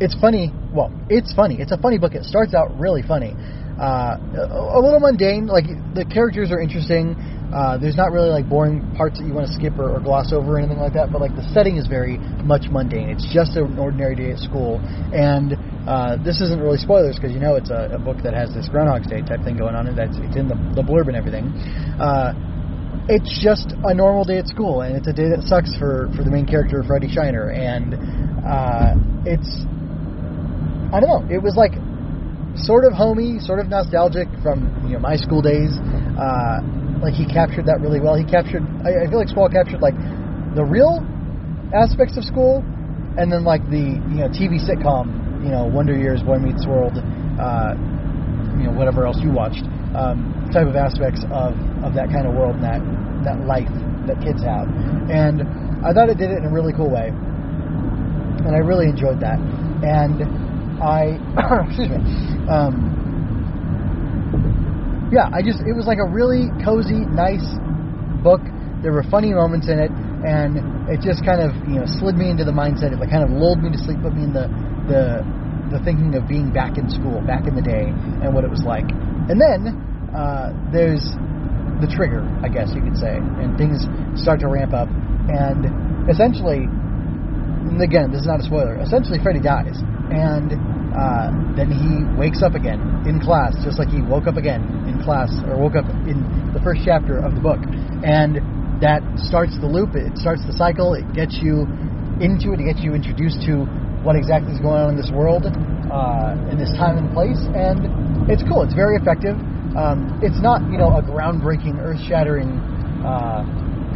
it's 0.00 0.14
funny. 0.20 0.52
Well, 0.74 0.92
it's 1.08 1.32
funny. 1.34 1.60
It's 1.60 1.72
a 1.72 1.78
funny 1.78 1.98
book. 1.98 2.14
It 2.14 2.24
starts 2.24 2.54
out 2.54 2.76
really 2.78 3.02
funny. 3.02 3.34
Uh, 3.80 4.20
a, 4.20 4.80
little 4.80 5.00
mundane. 5.00 5.46
Like 5.46 5.64
the 5.94 6.04
characters 6.04 6.50
are 6.50 6.60
interesting. 6.60 7.16
Uh, 7.48 7.78
there's 7.78 7.96
not 7.96 8.12
really 8.12 8.28
like 8.28 8.48
boring 8.48 8.84
parts 8.94 9.18
that 9.18 9.26
you 9.26 9.32
want 9.32 9.48
to 9.48 9.52
skip 9.54 9.74
or, 9.78 9.96
or 9.96 10.00
gloss 10.00 10.32
over 10.32 10.54
or 10.54 10.58
anything 10.58 10.78
like 10.78 10.92
that, 10.92 11.10
but 11.10 11.20
like 11.20 11.34
the 11.34 11.42
setting 11.50 11.76
is 11.76 11.88
very 11.88 12.18
much 12.44 12.68
mundane. 12.70 13.08
It's 13.08 13.26
just 13.32 13.56
an 13.56 13.78
ordinary 13.78 14.14
day 14.14 14.30
at 14.30 14.38
school, 14.38 14.78
and 15.10 15.56
uh, 15.88 16.20
this 16.22 16.40
isn't 16.40 16.60
really 16.60 16.78
spoilers 16.78 17.16
because 17.16 17.32
you 17.32 17.40
know 17.40 17.56
it's 17.56 17.70
a, 17.70 17.96
a 17.96 17.98
book 17.98 18.22
that 18.22 18.34
has 18.34 18.54
this 18.54 18.68
Groundhog's 18.68 19.08
Day 19.08 19.22
type 19.22 19.42
thing 19.42 19.56
going 19.56 19.74
on, 19.74 19.88
and 19.88 19.98
that's 19.98 20.14
it's 20.20 20.36
in 20.36 20.46
the, 20.46 20.54
the 20.76 20.84
blurb 20.84 21.08
and 21.08 21.16
everything. 21.16 21.50
Uh, 21.98 22.36
it's 23.10 23.42
just 23.42 23.74
a 23.82 23.92
normal 23.92 24.22
day 24.22 24.38
at 24.38 24.46
school, 24.46 24.82
and 24.82 24.94
it's 24.94 25.08
a 25.08 25.12
day 25.12 25.26
that 25.34 25.42
sucks 25.42 25.74
for 25.74 26.06
for 26.14 26.22
the 26.22 26.30
main 26.30 26.46
character, 26.46 26.82
Freddie 26.86 27.10
Shiner, 27.10 27.50
and 27.50 27.98
uh, 28.46 28.94
it's 29.26 29.66
I 30.94 31.02
don't 31.02 31.10
know. 31.10 31.26
It 31.26 31.42
was 31.42 31.58
like 31.58 31.74
sort 32.54 32.86
of 32.86 32.94
homey, 32.94 33.42
sort 33.42 33.58
of 33.58 33.66
nostalgic 33.66 34.30
from 34.46 34.70
you 34.86 34.94
know 34.94 35.02
my 35.02 35.18
school 35.18 35.42
days. 35.42 35.74
Uh, 36.14 36.62
like 37.02 37.18
he 37.18 37.26
captured 37.26 37.66
that 37.66 37.82
really 37.82 37.98
well. 37.98 38.14
He 38.14 38.22
captured. 38.22 38.62
I, 38.86 39.02
I 39.02 39.10
feel 39.10 39.18
like 39.18 39.28
Squall 39.28 39.50
captured 39.50 39.82
like 39.82 39.98
the 40.54 40.62
real 40.62 41.02
aspects 41.74 42.14
of 42.14 42.22
school, 42.22 42.62
and 43.18 43.26
then 43.26 43.42
like 43.42 43.66
the 43.74 43.98
you 44.06 44.18
know 44.22 44.30
TV 44.30 44.62
sitcom, 44.62 45.42
you 45.42 45.50
know 45.50 45.66
Wonder 45.66 45.98
Years, 45.98 46.22
Boy 46.22 46.38
Meets 46.38 46.62
World, 46.62 46.94
uh, 46.94 47.74
you 48.54 48.70
know 48.70 48.74
whatever 48.78 49.02
else 49.02 49.18
you 49.18 49.34
watched, 49.34 49.66
um, 49.94 50.50
type 50.52 50.66
of 50.66 50.76
aspects 50.76 51.22
of 51.30 51.54
of 51.82 51.94
that 51.94 52.10
kind 52.10 52.26
of 52.26 52.34
world 52.34 52.56
and 52.56 52.64
that 52.64 52.82
that 53.24 53.46
life 53.46 53.70
that 54.06 54.20
kids 54.22 54.42
have. 54.42 54.68
And 55.10 55.42
I 55.84 55.92
thought 55.92 56.08
it 56.08 56.18
did 56.18 56.30
it 56.30 56.38
in 56.38 56.46
a 56.46 56.52
really 56.52 56.72
cool 56.72 56.90
way, 56.90 57.08
and 57.10 58.52
I 58.54 58.60
really 58.62 58.86
enjoyed 58.86 59.20
that. 59.20 59.38
And 59.82 60.22
I 60.82 61.18
excuse 61.68 61.90
me. 61.90 62.00
Um, 62.48 62.90
yeah, 65.12 65.26
I 65.34 65.42
just 65.42 65.60
it 65.66 65.74
was 65.74 65.86
like 65.86 65.98
a 65.98 66.06
really 66.06 66.48
cozy, 66.62 67.02
nice 67.02 67.44
book. 68.22 68.40
There 68.82 68.92
were 68.92 69.04
funny 69.10 69.34
moments 69.34 69.68
in 69.68 69.78
it, 69.78 69.90
and 70.22 70.88
it 70.88 71.02
just 71.02 71.26
kind 71.26 71.42
of 71.42 71.50
you 71.66 71.82
know 71.82 71.86
slid 71.98 72.14
me 72.14 72.30
into 72.30 72.44
the 72.44 72.54
mindset. 72.54 72.94
It 72.94 73.02
like 73.02 73.10
kind 73.10 73.26
of 73.26 73.30
lulled 73.30 73.58
me 73.58 73.74
to 73.74 73.78
sleep, 73.78 73.98
put 74.02 74.14
me 74.14 74.22
in 74.22 74.32
the 74.32 74.46
the 74.86 75.26
the 75.74 75.78
thinking 75.82 76.14
of 76.14 76.26
being 76.26 76.50
back 76.50 76.78
in 76.78 76.90
school, 76.90 77.20
back 77.26 77.46
in 77.46 77.54
the 77.54 77.62
day, 77.62 77.90
and 78.22 78.34
what 78.34 78.44
it 78.44 78.50
was 78.50 78.62
like. 78.62 78.86
And 79.30 79.38
then 79.38 79.89
uh, 80.14 80.52
there's 80.72 81.02
the 81.80 81.88
trigger, 81.88 82.20
I 82.44 82.48
guess 82.48 82.70
you 82.74 82.82
could 82.82 82.96
say, 82.96 83.16
and 83.16 83.56
things 83.56 83.86
start 84.20 84.40
to 84.40 84.48
ramp 84.48 84.74
up, 84.74 84.88
and 85.32 85.64
essentially, 86.10 86.68
and 86.68 87.80
again, 87.80 88.12
this 88.12 88.20
is 88.22 88.28
not 88.28 88.40
a 88.40 88.46
spoiler. 88.46 88.76
Essentially, 88.80 89.18
Freddy 89.22 89.40
dies, 89.40 89.80
and 90.12 90.52
uh, 90.92 91.30
then 91.56 91.70
he 91.70 92.02
wakes 92.18 92.42
up 92.42 92.54
again 92.54 92.82
in 93.06 93.20
class, 93.22 93.56
just 93.64 93.78
like 93.78 93.88
he 93.88 94.02
woke 94.02 94.26
up 94.26 94.36
again 94.36 94.60
in 94.90 95.00
class, 95.00 95.30
or 95.46 95.56
woke 95.56 95.78
up 95.78 95.86
in 96.04 96.20
the 96.52 96.60
first 96.60 96.82
chapter 96.84 97.16
of 97.16 97.34
the 97.34 97.40
book. 97.40 97.62
And 98.04 98.42
that 98.82 99.00
starts 99.16 99.56
the 99.60 99.68
loop, 99.68 99.94
it 99.94 100.16
starts 100.18 100.44
the 100.44 100.56
cycle, 100.56 100.92
it 100.94 101.06
gets 101.12 101.38
you 101.40 101.64
into 102.20 102.52
it, 102.52 102.60
it 102.60 102.66
gets 102.68 102.80
you 102.80 102.92
introduced 102.92 103.40
to 103.48 103.64
what 104.04 104.16
exactly 104.16 104.52
is 104.52 104.60
going 104.60 104.80
on 104.80 104.88
in 104.92 104.98
this 105.00 105.12
world, 105.12 105.44
uh, 105.46 106.36
in 106.48 106.56
this 106.56 106.72
time 106.76 106.96
and 106.96 107.12
place, 107.12 107.40
and 107.52 107.88
it's 108.28 108.42
cool, 108.48 108.64
it's 108.64 108.76
very 108.76 108.96
effective. 108.96 109.36
Um, 109.76 110.18
it's 110.22 110.40
not, 110.42 110.62
you 110.70 110.78
know, 110.78 110.90
a 110.98 111.02
groundbreaking, 111.02 111.78
earth 111.78 112.00
shattering 112.02 112.58
uh, 113.06 113.46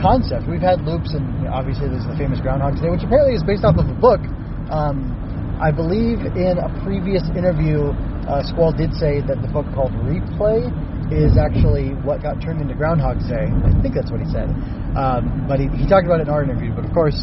concept. 0.01 0.47
We've 0.47 0.63
had 0.63 0.83
loops, 0.83 1.15
and 1.15 1.49
obviously 1.49 1.89
there's 1.91 2.07
the 2.07 2.17
famous 2.17 2.39
Groundhog 2.41 2.79
Day, 2.79 2.91
which 2.91 3.03
apparently 3.03 3.35
is 3.35 3.43
based 3.43 3.65
off 3.65 3.77
of 3.79 3.91
a 3.91 3.99
book. 3.99 4.23
Um, 4.71 5.11
I 5.59 5.71
believe 5.71 6.23
in 6.35 6.59
a 6.59 6.71
previous 6.83 7.23
interview, 7.35 7.95
uh, 8.27 8.43
Squall 8.43 8.73
did 8.75 8.95
say 8.95 9.23
that 9.27 9.39
the 9.43 9.51
book 9.51 9.67
called 9.75 9.93
Replay 10.03 10.67
is 11.13 11.37
actually 11.37 11.95
what 12.03 12.23
got 12.23 12.41
turned 12.41 12.63
into 12.63 12.75
Groundhog 12.75 13.21
Day. 13.29 13.47
I 13.47 13.71
think 13.83 13.95
that's 13.95 14.11
what 14.11 14.19
he 14.21 14.29
said. 14.31 14.51
Um, 14.97 15.47
but 15.47 15.61
he, 15.61 15.69
he 15.75 15.87
talked 15.87 16.07
about 16.07 16.21
it 16.21 16.27
in 16.27 16.33
our 16.33 16.43
interview, 16.43 16.75
but 16.75 16.85
of 16.87 16.93
course, 16.95 17.19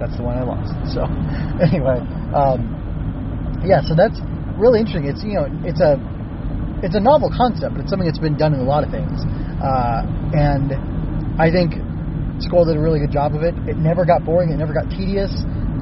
that's 0.00 0.16
the 0.16 0.24
one 0.24 0.36
I 0.36 0.44
lost. 0.44 0.72
So, 0.96 1.06
anyway, 1.62 2.00
um, 2.34 3.60
yeah, 3.64 3.84
so 3.84 3.94
that's 3.94 4.18
really 4.56 4.80
interesting. 4.80 5.06
It's, 5.06 5.22
you 5.22 5.38
know, 5.38 5.46
it's 5.62 5.80
a, 5.80 6.00
it's 6.82 6.94
a 6.94 7.00
novel 7.00 7.30
concept, 7.30 7.74
but 7.74 7.80
it's 7.82 7.90
something 7.90 8.08
that's 8.08 8.18
been 8.18 8.36
done 8.36 8.54
in 8.54 8.60
a 8.60 8.68
lot 8.68 8.84
of 8.84 8.90
things. 8.90 9.20
Uh, 9.60 10.02
and 10.32 10.72
I 11.40 11.50
think 11.52 11.74
Squall 12.40 12.64
did 12.64 12.76
a 12.76 12.80
really 12.80 13.00
good 13.00 13.12
job 13.12 13.34
of 13.34 13.42
it. 13.42 13.54
It 13.68 13.76
never 13.76 14.04
got 14.04 14.24
boring. 14.24 14.50
It 14.50 14.56
never 14.56 14.72
got 14.72 14.88
tedious. 14.88 15.30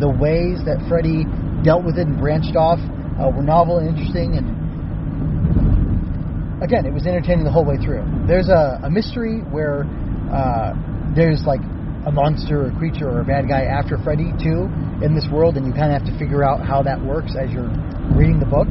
The 0.02 0.11
ways 0.11 0.59
that 0.67 0.83
Freddy 0.88 1.25
dealt 1.62 1.85
with 1.85 1.99
it 1.99 2.07
and 2.07 2.19
branched 2.19 2.57
off 2.57 2.78
uh, 3.19 3.31
were 3.31 3.43
novel 3.43 3.78
and 3.78 3.88
interesting. 3.88 4.35
And 4.35 4.47
again, 6.62 6.87
it 6.87 6.93
was 6.93 7.07
entertaining 7.07 7.45
the 7.45 7.52
whole 7.55 7.64
way 7.64 7.78
through. 7.78 8.02
There's 8.26 8.49
a, 8.49 8.81
a 8.83 8.90
mystery 8.90 9.40
where 9.47 9.87
uh, 10.35 10.75
there's 11.14 11.47
like 11.47 11.62
a 12.07 12.11
monster 12.11 12.67
or 12.67 12.71
creature 12.78 13.09
or 13.09 13.21
a 13.21 13.25
bad 13.25 13.49
guy 13.49 13.64
after 13.64 13.99
Freddy 13.99 14.33
too 14.43 14.67
in 15.02 15.14
this 15.14 15.26
world, 15.31 15.57
and 15.57 15.67
you 15.67 15.73
kind 15.73 15.95
of 15.95 16.02
have 16.02 16.11
to 16.11 16.19
figure 16.19 16.43
out 16.43 16.64
how 16.64 16.83
that 16.83 16.99
works 16.99 17.35
as 17.38 17.50
you're 17.50 17.71
reading 18.14 18.38
the 18.40 18.47
book. 18.47 18.67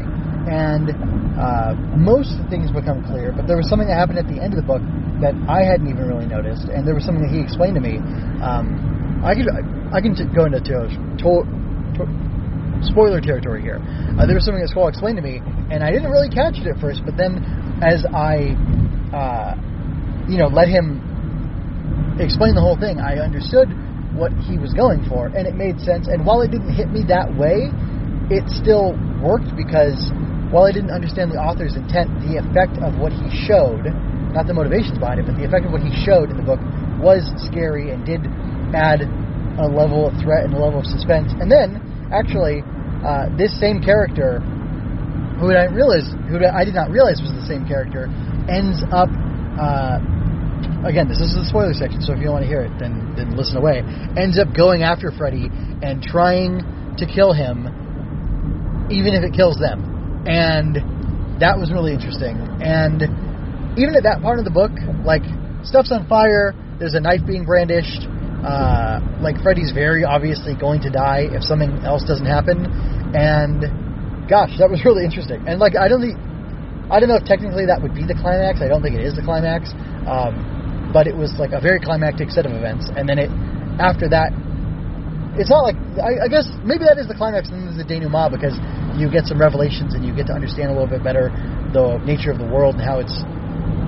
And 0.48 0.96
uh, 1.36 1.76
most 2.00 2.40
things 2.50 2.72
become 2.72 3.04
clear, 3.04 3.36
but 3.36 3.48
there 3.48 3.58
was 3.58 3.68
something 3.68 3.88
that 3.88 4.00
happened 4.00 4.18
at 4.18 4.32
the 4.32 4.40
end 4.40 4.56
of 4.56 4.64
the 4.64 4.68
book 4.68 4.82
that 5.20 5.36
I 5.46 5.68
hadn't 5.68 5.92
even 5.92 6.08
really 6.08 6.26
noticed, 6.26 6.72
and 6.72 6.88
there 6.88 6.96
was 6.96 7.04
something 7.04 7.22
that 7.22 7.34
he 7.34 7.44
explained 7.44 7.76
to 7.76 7.84
me. 7.84 8.00
Um, 8.40 9.22
I 9.26 9.36
can 9.36 9.46
I 9.92 10.00
can 10.00 10.16
go 10.32 10.46
into 10.46 10.62
to, 10.62 10.88
to, 10.88 11.30
to, 12.00 12.04
spoiler 12.86 13.20
territory 13.20 13.62
here. 13.62 13.82
Uh, 14.16 14.26
there 14.26 14.36
was 14.36 14.46
something 14.46 14.62
that 14.62 14.70
Squall 14.70 14.88
explained 14.88 15.18
to 15.18 15.26
me, 15.26 15.42
and 15.74 15.84
I 15.84 15.92
didn't 15.92 16.12
really 16.12 16.30
catch 16.30 16.58
it 16.58 16.68
at 16.70 16.80
first, 16.80 17.02
but 17.04 17.18
then 17.18 17.42
as 17.82 18.06
I, 18.06 18.54
uh, 19.12 19.58
you 20.30 20.38
know, 20.38 20.48
let 20.48 20.70
him 20.70 21.02
explain 22.20 22.56
the 22.56 22.62
whole 22.62 22.78
thing, 22.78 23.00
I 23.02 23.18
understood 23.18 23.70
what 24.14 24.34
he 24.50 24.58
was 24.58 24.74
going 24.74 25.06
for, 25.10 25.28
and 25.28 25.46
it 25.46 25.56
made 25.56 25.80
sense. 25.82 26.08
And 26.08 26.26
while 26.26 26.42
it 26.42 26.50
didn't 26.50 26.74
hit 26.74 26.90
me 26.90 27.04
that 27.10 27.30
way, 27.34 27.70
it 28.30 28.46
still 28.50 28.98
worked 29.22 29.56
because 29.56 30.12
while 30.52 30.64
I 30.64 30.72
didn't 30.72 30.92
understand 30.92 31.32
the 31.32 31.42
author's 31.42 31.76
intent, 31.76 32.08
the 32.24 32.40
effect 32.40 32.80
of 32.80 32.96
what 32.96 33.12
he 33.12 33.28
showed, 33.48 33.92
not 34.32 34.48
the 34.48 34.56
motivations 34.56 34.96
behind 34.96 35.20
it, 35.20 35.28
but 35.28 35.36
the 35.36 35.44
effect 35.44 35.68
of 35.68 35.76
what 35.76 35.84
he 35.84 35.92
showed 36.08 36.32
in 36.32 36.38
the 36.40 36.48
book 36.48 36.60
was 37.04 37.28
scary 37.44 37.92
and 37.92 38.08
did 38.08 38.24
add 38.72 39.04
a 39.60 39.68
level 39.68 40.08
of 40.08 40.16
threat 40.24 40.46
and 40.48 40.54
a 40.54 40.60
level 40.60 40.80
of 40.80 40.88
suspense. 40.88 41.34
And 41.42 41.52
then, 41.52 41.84
actually, 42.16 42.64
uh, 43.04 43.28
this 43.36 43.52
same 43.60 43.84
character, 43.84 44.40
who 45.42 45.52
I 45.52 45.68
realize, 45.68 46.08
who 46.32 46.40
I 46.40 46.64
did 46.64 46.74
not 46.74 46.90
realize 46.90 47.20
was 47.20 47.36
the 47.36 47.46
same 47.46 47.68
character, 47.68 48.08
ends 48.48 48.80
up. 48.96 49.12
Uh, 49.60 50.00
again, 50.86 51.10
this 51.10 51.20
is 51.20 51.36
the 51.36 51.46
spoiler 51.50 51.74
section, 51.74 52.00
so 52.02 52.14
if 52.14 52.20
you 52.20 52.30
don't 52.30 52.40
want 52.40 52.46
to 52.46 52.50
hear 52.50 52.62
it, 52.62 52.72
then 52.80 53.14
then 53.18 53.36
listen 53.36 53.58
away. 53.58 53.84
Ends 54.16 54.40
up 54.40 54.54
going 54.56 54.84
after 54.84 55.12
Freddy 55.12 55.50
and 55.84 56.02
trying 56.02 56.62
to 56.98 57.06
kill 57.06 57.34
him, 57.34 57.68
even 58.90 59.14
if 59.14 59.24
it 59.24 59.34
kills 59.34 59.58
them, 59.58 59.97
and 60.28 60.76
that 61.40 61.56
was 61.56 61.72
really 61.72 61.94
interesting. 61.96 62.36
And 62.60 63.02
even 63.80 63.96
at 63.96 64.04
that 64.04 64.20
part 64.22 64.40
of 64.40 64.46
the 64.46 64.52
book, 64.52 64.76
like 65.08 65.24
stuff's 65.64 65.92
on 65.92 66.06
fire, 66.12 66.52
there's 66.80 66.94
a 66.94 67.00
knife 67.00 67.24
being 67.26 67.46
brandished. 67.46 68.06
Uh, 68.44 69.00
like 69.24 69.40
Freddy's 69.42 69.72
very 69.72 70.04
obviously 70.04 70.54
going 70.54 70.82
to 70.84 70.92
die 70.92 71.26
if 71.32 71.42
something 71.42 71.82
else 71.82 72.04
doesn't 72.04 72.28
happen, 72.28 72.70
and 73.18 73.66
gosh, 74.30 74.54
that 74.60 74.70
was 74.70 74.84
really 74.86 75.04
interesting. 75.04 75.42
And 75.48 75.60
like 75.60 75.74
I 75.80 75.88
don't 75.88 76.04
think, 76.04 76.20
I 76.92 77.00
don't 77.00 77.10
know 77.10 77.18
if 77.18 77.26
technically 77.26 77.66
that 77.66 77.82
would 77.82 77.96
be 77.96 78.06
the 78.06 78.14
climax. 78.14 78.62
I 78.62 78.68
don't 78.68 78.84
think 78.84 78.94
it 78.94 79.04
is 79.04 79.16
the 79.16 79.24
climax. 79.24 79.72
Um, 80.06 80.92
but 80.94 81.08
it 81.08 81.16
was 81.16 81.36
like 81.38 81.52
a 81.52 81.60
very 81.60 81.80
climactic 81.80 82.32
set 82.32 82.46
of 82.46 82.54
events. 82.54 82.88
And 82.96 83.08
then 83.08 83.20
it, 83.20 83.30
after 83.80 84.08
that, 84.10 84.32
it's 85.38 85.50
not 85.52 85.62
like 85.62 85.78
I, 86.02 86.26
I 86.26 86.28
guess 86.28 86.50
maybe 86.66 86.86
that 86.90 86.98
is 86.98 87.08
the 87.08 87.14
climax 87.14 87.50
and 87.50 87.68
then 87.68 87.78
the 87.78 87.86
denouement 87.86 88.34
because 88.34 88.58
you 89.00 89.10
get 89.10 89.26
some 89.26 89.40
revelations 89.40 89.94
and 89.94 90.04
you 90.06 90.14
get 90.14 90.28
to 90.28 90.34
understand 90.34 90.70
a 90.70 90.74
little 90.74 90.90
bit 90.90 91.04
better 91.04 91.30
the 91.74 92.00
nature 92.06 92.32
of 92.32 92.40
the 92.40 92.48
world 92.48 92.76
and 92.76 92.84
how 92.84 93.00
it's 93.00 93.14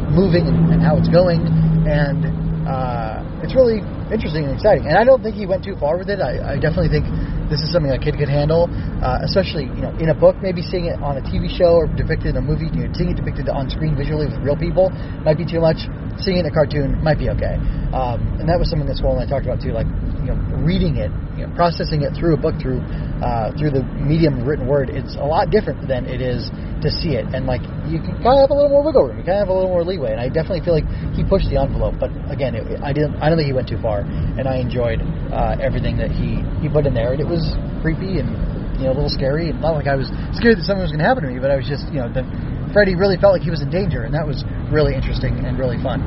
moving 0.09 0.47
and, 0.47 0.81
how 0.81 0.97
it's 0.97 1.09
going, 1.09 1.45
and 1.85 2.25
uh, 2.65 3.21
it's 3.45 3.53
really 3.53 3.85
interesting 4.09 4.45
and 4.45 4.53
exciting. 4.57 4.89
And 4.89 4.97
I 4.97 5.05
don't 5.05 5.21
think 5.21 5.37
he 5.37 5.45
went 5.45 5.63
too 5.63 5.77
far 5.77 5.97
with 5.97 6.09
it. 6.09 6.19
I, 6.19 6.53
I 6.53 6.55
definitely 6.57 6.89
think 6.89 7.05
this 7.49 7.61
is 7.61 7.71
something 7.71 7.89
a 7.93 7.97
kid 7.97 8.17
could 8.17 8.29
handle, 8.29 8.69
uh, 9.01 9.21
especially 9.25 9.69
you 9.69 9.81
know 9.81 9.93
in 9.97 10.09
a 10.09 10.17
book. 10.17 10.37
Maybe 10.41 10.61
seeing 10.61 10.85
it 10.85 10.97
on 11.01 11.17
a 11.17 11.23
TV 11.23 11.49
show 11.49 11.77
or 11.81 11.87
depicted 11.87 12.33
in 12.33 12.37
a 12.37 12.45
movie, 12.45 12.69
you 12.73 12.85
know, 12.85 12.93
seeing 12.93 13.13
it 13.13 13.17
depicted 13.17 13.49
on 13.49 13.69
screen 13.69 13.95
visually 13.95 14.25
with 14.25 14.41
real 14.41 14.57
people 14.57 14.89
might 15.25 15.37
be 15.37 15.45
too 15.45 15.61
much. 15.61 15.85
Seeing 16.19 16.37
it 16.37 16.45
in 16.45 16.51
a 16.51 16.53
cartoon 16.53 16.99
might 17.01 17.17
be 17.17 17.29
okay. 17.29 17.55
Um, 17.95 18.19
and 18.41 18.45
that 18.49 18.59
was 18.59 18.69
something 18.69 18.87
that 18.89 18.97
Squall 18.97 19.17
and 19.17 19.23
I 19.23 19.27
talked 19.29 19.45
about 19.45 19.61
too, 19.61 19.71
like 19.71 19.87
you 20.21 20.31
know 20.33 20.39
reading 20.61 20.97
it, 20.97 21.11
you 21.37 21.47
know, 21.47 21.51
processing 21.55 22.03
it 22.03 22.13
through 22.15 22.35
a 22.35 22.41
book 22.41 22.55
through 22.61 22.83
uh, 23.23 23.51
through 23.57 23.71
the 23.71 23.83
medium 23.99 24.41
of 24.41 24.47
written 24.47 24.67
word. 24.67 24.89
It's 24.89 25.15
a 25.15 25.25
lot 25.25 25.49
different 25.49 25.87
than 25.87 26.05
it 26.05 26.21
is 26.21 26.51
to 26.83 26.89
see 26.91 27.15
it, 27.15 27.25
and 27.35 27.45
like 27.45 27.63
you 27.87 27.99
can 27.99 28.15
kind 28.23 28.39
of 28.39 28.47
have 28.47 28.51
a 28.51 28.57
little 28.57 28.71
more 28.71 28.83
wiggle 28.83 29.07
room. 29.07 29.17
You 29.19 29.25
kind 29.25 29.39
of 29.39 29.47
have 29.47 29.53
a 29.53 29.57
little 29.57 29.71
more 29.71 29.83
leeway, 29.83 30.11
and 30.11 30.21
I 30.21 30.27
definitely 30.27 30.61
feel 30.63 30.75
like 30.75 30.87
he 31.15 31.23
pushed 31.23 31.49
the 31.49 31.59
envelope. 31.59 31.99
But 31.99 32.11
again, 32.31 32.55
it, 32.55 32.63
I 32.83 32.91
didn't. 32.91 33.19
I 33.19 33.27
don't 33.27 33.37
think 33.39 33.47
he 33.47 33.55
went 33.55 33.67
too 33.67 33.81
far, 33.81 34.03
and 34.03 34.47
I 34.47 34.59
enjoyed 34.59 35.01
uh, 35.31 35.59
everything 35.59 35.97
that 35.97 36.11
he 36.11 36.43
he 36.59 36.67
put 36.67 36.85
in 36.85 36.93
there, 36.93 37.15
and 37.15 37.19
it 37.19 37.27
was 37.27 37.41
creepy 37.81 38.19
and 38.19 38.31
you 38.79 38.87
know 38.87 38.93
a 38.93 38.97
little 38.97 39.11
scary. 39.11 39.49
And 39.51 39.59
not 39.59 39.75
like 39.75 39.87
I 39.87 39.95
was 39.95 40.07
scared 40.35 40.59
that 40.59 40.65
something 40.67 40.83
was 40.83 40.91
going 40.91 41.03
to 41.03 41.09
happen 41.09 41.23
to 41.23 41.31
me, 41.31 41.39
but 41.39 41.51
I 41.51 41.57
was 41.59 41.67
just 41.67 41.87
you 41.91 41.99
know 41.99 42.11
that 42.11 42.23
Freddy 42.71 42.95
really 42.95 43.17
felt 43.17 43.33
like 43.33 43.43
he 43.43 43.51
was 43.51 43.61
in 43.61 43.69
danger, 43.71 44.03
and 44.03 44.13
that 44.13 44.25
was 44.27 44.45
really 44.71 44.95
interesting 44.95 45.43
and 45.43 45.57
really 45.57 45.81
fun. 45.81 46.03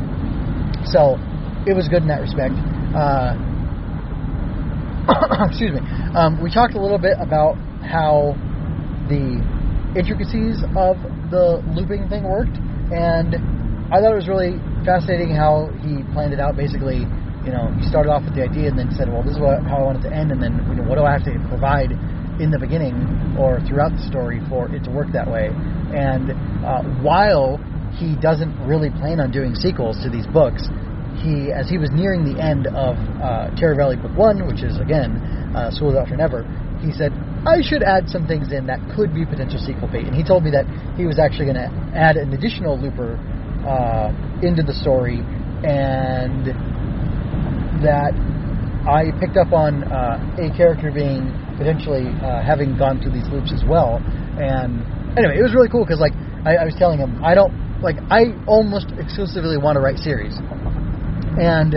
So 0.86 1.18
it 1.66 1.74
was 1.74 1.86
good 1.88 2.02
in 2.02 2.08
that 2.08 2.22
respect. 2.22 2.54
Uh, 2.94 3.34
excuse 5.50 5.72
me. 5.74 5.82
Um, 6.14 6.42
we 6.42 6.50
talked 6.50 6.74
a 6.74 6.80
little 6.80 6.98
bit 6.98 7.18
about 7.18 7.58
how 7.82 8.38
the 9.10 9.42
intricacies 9.98 10.62
of 10.78 10.94
the 11.30 11.58
looping 11.74 12.08
thing 12.08 12.22
worked, 12.22 12.54
and 12.94 13.34
I 13.90 13.98
thought 13.98 14.14
it 14.14 14.20
was 14.22 14.30
really 14.30 14.62
fascinating 14.86 15.34
how 15.34 15.74
he 15.82 16.06
planned 16.14 16.32
it 16.32 16.40
out. 16.40 16.56
Basically, 16.56 17.02
you 17.42 17.50
know, 17.50 17.74
he 17.74 17.84
started 17.90 18.10
off 18.10 18.22
with 18.22 18.34
the 18.38 18.42
idea 18.46 18.70
and 18.70 18.78
then 18.78 18.94
said, 18.94 19.10
well, 19.10 19.22
this 19.26 19.34
is 19.34 19.42
what, 19.42 19.62
how 19.66 19.82
I 19.82 19.82
want 19.82 19.98
it 19.98 20.08
to 20.08 20.14
end, 20.14 20.30
and 20.30 20.38
then, 20.38 20.62
you 20.70 20.78
know, 20.78 20.86
what 20.86 20.96
do 20.96 21.04
I 21.04 21.12
have 21.18 21.26
to 21.26 21.34
provide 21.50 21.90
in 22.38 22.50
the 22.54 22.58
beginning 22.58 22.94
or 23.38 23.58
throughout 23.66 23.92
the 23.92 24.04
story 24.06 24.40
for 24.48 24.70
it 24.70 24.86
to 24.86 24.90
work 24.90 25.10
that 25.12 25.26
way? 25.26 25.50
And 25.90 26.30
uh, 26.62 26.86
while 27.02 27.58
he 27.98 28.14
doesn't 28.14 28.54
really 28.64 28.88
plan 28.88 29.18
on 29.20 29.34
doing 29.34 29.54
sequels 29.54 29.98
to 30.06 30.08
these 30.08 30.26
books, 30.30 30.62
he, 31.22 31.54
as 31.54 31.70
he 31.70 31.78
was 31.78 31.90
nearing 31.94 32.26
the 32.26 32.42
end 32.42 32.66
of 32.66 32.98
uh, 33.22 33.54
Terror 33.56 33.74
Valley 33.74 33.96
Book 33.96 34.12
One, 34.18 34.46
which 34.46 34.62
is 34.62 34.78
again 34.78 35.22
uh, 35.54 35.70
School 35.70 35.96
After 35.96 36.16
Never, 36.16 36.42
he 36.82 36.92
said, 36.92 37.14
I 37.46 37.62
should 37.62 37.82
add 37.82 38.10
some 38.10 38.26
things 38.26 38.52
in 38.52 38.66
that 38.66 38.78
could 38.94 39.14
be 39.14 39.24
potential 39.24 39.58
sequel 39.58 39.88
bait. 39.88 40.06
And 40.06 40.14
he 40.14 40.22
told 40.22 40.42
me 40.42 40.50
that 40.50 40.66
he 40.98 41.06
was 41.06 41.18
actually 41.18 41.46
going 41.46 41.62
to 41.62 41.70
add 41.94 42.16
an 42.16 42.32
additional 42.34 42.78
looper 42.78 43.18
uh, 43.66 44.10
into 44.42 44.62
the 44.62 44.74
story, 44.74 45.22
and 45.62 46.50
that 47.82 48.14
I 48.86 49.14
picked 49.18 49.38
up 49.38 49.54
on 49.54 49.86
uh, 49.86 50.18
a 50.38 50.50
character 50.56 50.90
being 50.90 51.30
potentially 51.58 52.10
uh, 52.22 52.42
having 52.42 52.76
gone 52.78 52.98
through 52.98 53.14
these 53.14 53.28
loops 53.30 53.54
as 53.54 53.62
well. 53.62 54.02
And 54.38 54.82
anyway, 55.18 55.38
it 55.38 55.42
was 55.42 55.54
really 55.54 55.70
cool 55.70 55.84
because 55.86 56.02
like 56.02 56.14
I, 56.42 56.62
I 56.62 56.64
was 56.66 56.74
telling 56.74 56.98
him, 56.98 57.22
I 57.22 57.34
don't 57.34 57.54
like 57.82 57.98
I 58.10 58.34
almost 58.46 58.90
exclusively 58.98 59.58
want 59.58 59.76
to 59.76 59.80
write 59.82 59.98
series, 59.98 60.34
and 61.38 61.76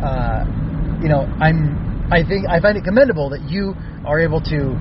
uh, 0.00 0.44
you 1.02 1.08
know 1.08 1.26
I'm 1.40 2.08
I 2.12 2.22
think 2.22 2.48
I 2.48 2.60
find 2.60 2.76
it 2.76 2.84
commendable 2.84 3.30
that 3.30 3.42
you 3.48 3.74
are 4.04 4.20
able 4.20 4.40
to 4.52 4.76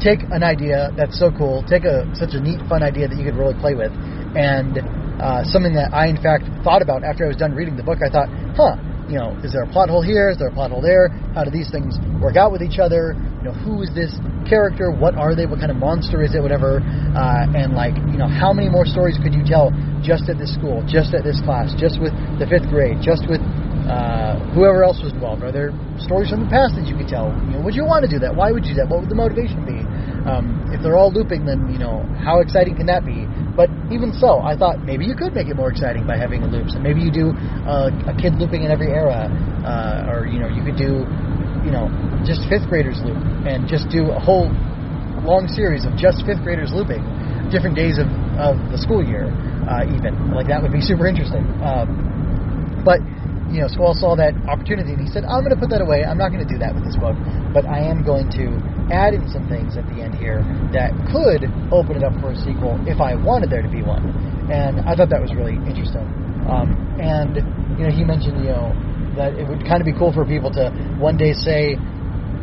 take 0.00 0.22
an 0.30 0.42
idea 0.42 0.92
that's 0.96 1.18
so 1.18 1.30
cool, 1.32 1.64
take 1.66 1.84
a 1.84 2.06
such 2.14 2.34
a 2.34 2.40
neat, 2.40 2.60
fun 2.68 2.82
idea 2.82 3.08
that 3.08 3.16
you 3.16 3.24
could 3.24 3.36
really 3.36 3.58
play 3.58 3.74
with, 3.74 3.90
and 4.36 4.78
uh, 5.18 5.42
something 5.44 5.74
that 5.74 5.90
I 5.92 6.06
in 6.06 6.16
fact 6.20 6.44
thought 6.62 6.82
about 6.82 7.02
after 7.02 7.24
I 7.24 7.28
was 7.28 7.36
done 7.36 7.54
reading 7.54 7.76
the 7.76 7.82
book. 7.82 7.98
I 8.04 8.10
thought, 8.10 8.28
huh, 8.54 8.76
you 9.08 9.18
know, 9.18 9.34
is 9.42 9.52
there 9.52 9.62
a 9.62 9.70
plot 9.70 9.88
hole 9.88 10.02
here? 10.02 10.30
Is 10.30 10.38
there 10.38 10.48
a 10.48 10.52
plot 10.52 10.70
hole 10.70 10.82
there? 10.82 11.08
How 11.34 11.42
do 11.44 11.50
these 11.50 11.70
things 11.70 11.98
work 12.20 12.36
out 12.36 12.52
with 12.52 12.62
each 12.62 12.78
other? 12.78 13.16
You 13.38 13.44
know, 13.50 13.54
who 13.54 13.82
is 13.82 13.90
this 13.94 14.10
character? 14.50 14.90
What 14.90 15.14
are 15.14 15.34
they? 15.34 15.46
What 15.46 15.60
kind 15.60 15.70
of 15.70 15.78
monster 15.78 16.24
is 16.26 16.34
it? 16.34 16.42
Whatever. 16.42 16.82
Uh, 16.82 17.46
and 17.54 17.74
like, 17.74 17.94
you 18.10 18.18
know, 18.18 18.26
how 18.26 18.52
many 18.52 18.68
more 18.68 18.84
stories 18.84 19.16
could 19.22 19.32
you 19.32 19.46
tell 19.46 19.70
just 20.02 20.28
at 20.28 20.38
this 20.38 20.52
school, 20.54 20.82
just 20.86 21.14
at 21.14 21.22
this 21.22 21.40
class, 21.46 21.70
just 21.78 22.00
with 22.02 22.10
the 22.42 22.46
fifth 22.50 22.66
grade, 22.66 22.98
just 22.98 23.30
with 23.30 23.38
uh, 23.86 24.36
whoever 24.52 24.82
else 24.82 24.98
was 25.02 25.14
involved? 25.14 25.46
Are 25.46 25.54
there 25.54 25.70
stories 26.02 26.34
from 26.34 26.44
the 26.44 26.50
past 26.50 26.74
that 26.74 26.90
you 26.90 26.98
could 26.98 27.06
tell? 27.06 27.30
You 27.46 27.58
know, 27.58 27.62
would 27.62 27.78
you 27.78 27.86
want 27.86 28.02
to 28.04 28.10
do 28.10 28.18
that? 28.20 28.34
Why 28.34 28.50
would 28.50 28.66
you 28.66 28.74
do 28.74 28.82
that? 28.82 28.90
What 28.90 29.06
would 29.06 29.10
the 29.10 29.16
motivation 29.16 29.62
be? 29.62 29.86
Um, 30.26 30.68
if 30.74 30.82
they're 30.82 30.98
all 30.98 31.14
looping, 31.14 31.46
then 31.46 31.70
you 31.72 31.78
know, 31.78 32.02
how 32.20 32.40
exciting 32.42 32.76
can 32.76 32.86
that 32.90 33.06
be? 33.06 33.24
But 33.56 33.70
even 33.90 34.12
so, 34.12 34.42
I 34.42 34.58
thought 34.58 34.84
maybe 34.84 35.06
you 35.06 35.14
could 35.14 35.32
make 35.32 35.48
it 35.48 35.56
more 35.56 35.70
exciting 35.70 36.06
by 36.06 36.18
having 36.18 36.44
loops, 36.50 36.74
and 36.74 36.82
maybe 36.82 37.00
you 37.00 37.10
do 37.10 37.32
uh, 37.64 37.90
a 38.06 38.14
kid 38.18 38.34
looping 38.36 38.62
in 38.66 38.70
every 38.70 38.92
era, 38.92 39.30
uh, 39.64 40.10
or 40.10 40.26
you 40.26 40.38
know, 40.38 40.50
you 40.50 40.62
could 40.62 40.76
do, 40.76 41.06
you 41.68 41.76
know, 41.76 41.92
just 42.24 42.48
fifth 42.48 42.64
graders 42.72 42.96
loop, 43.04 43.20
and 43.44 43.68
just 43.68 43.92
do 43.92 44.08
a 44.08 44.16
whole 44.16 44.48
long 45.20 45.44
series 45.52 45.84
of 45.84 45.92
just 46.00 46.24
fifth 46.24 46.40
graders 46.40 46.72
looping, 46.72 47.04
different 47.52 47.76
days 47.76 48.00
of, 48.00 48.08
of 48.40 48.56
the 48.72 48.80
school 48.80 49.04
year, 49.04 49.28
uh, 49.68 49.84
even 49.84 50.32
like 50.32 50.48
that 50.48 50.64
would 50.64 50.72
be 50.72 50.80
super 50.80 51.04
interesting. 51.04 51.44
Um, 51.60 52.80
but 52.88 53.04
you 53.52 53.60
know, 53.60 53.68
Squall 53.68 53.92
saw 53.92 54.16
that 54.16 54.32
opportunity 54.48 54.96
and 54.96 55.00
he 55.00 55.08
said, 55.08 55.24
I'm 55.24 55.44
going 55.44 55.52
to 55.52 55.60
put 55.60 55.68
that 55.72 55.80
away. 55.80 56.04
I'm 56.04 56.16
not 56.16 56.32
going 56.32 56.44
to 56.44 56.48
do 56.48 56.60
that 56.60 56.72
with 56.72 56.84
this 56.84 56.96
book, 56.96 57.16
but 57.52 57.64
I 57.64 57.80
am 57.84 58.04
going 58.04 58.28
to 58.36 58.48
add 58.92 59.12
in 59.12 59.28
some 59.28 59.48
things 59.48 59.76
at 59.76 59.88
the 59.88 60.00
end 60.00 60.16
here 60.16 60.44
that 60.72 60.92
could 61.12 61.48
open 61.72 61.96
it 61.96 62.04
up 62.04 62.16
for 62.20 62.32
a 62.32 62.38
sequel 62.44 62.76
if 62.88 63.00
I 63.00 63.16
wanted 63.16 63.48
there 63.52 63.64
to 63.64 63.72
be 63.72 63.80
one. 63.80 64.04
And 64.52 64.84
I 64.84 64.96
thought 64.96 65.08
that 65.12 65.20
was 65.20 65.32
really 65.32 65.56
interesting. 65.64 66.04
Um, 66.48 66.76
and, 67.00 67.40
you 67.76 67.88
know, 67.88 67.92
he 67.92 68.04
mentioned, 68.04 68.40
you 68.44 68.52
know, 68.52 68.72
that 69.18 69.34
it 69.34 69.46
would 69.46 69.66
kind 69.66 69.82
of 69.82 69.86
be 69.86 69.92
cool 69.92 70.14
for 70.14 70.24
people 70.24 70.50
to 70.54 70.70
one 70.98 71.18
day 71.18 71.34
say, 71.34 71.76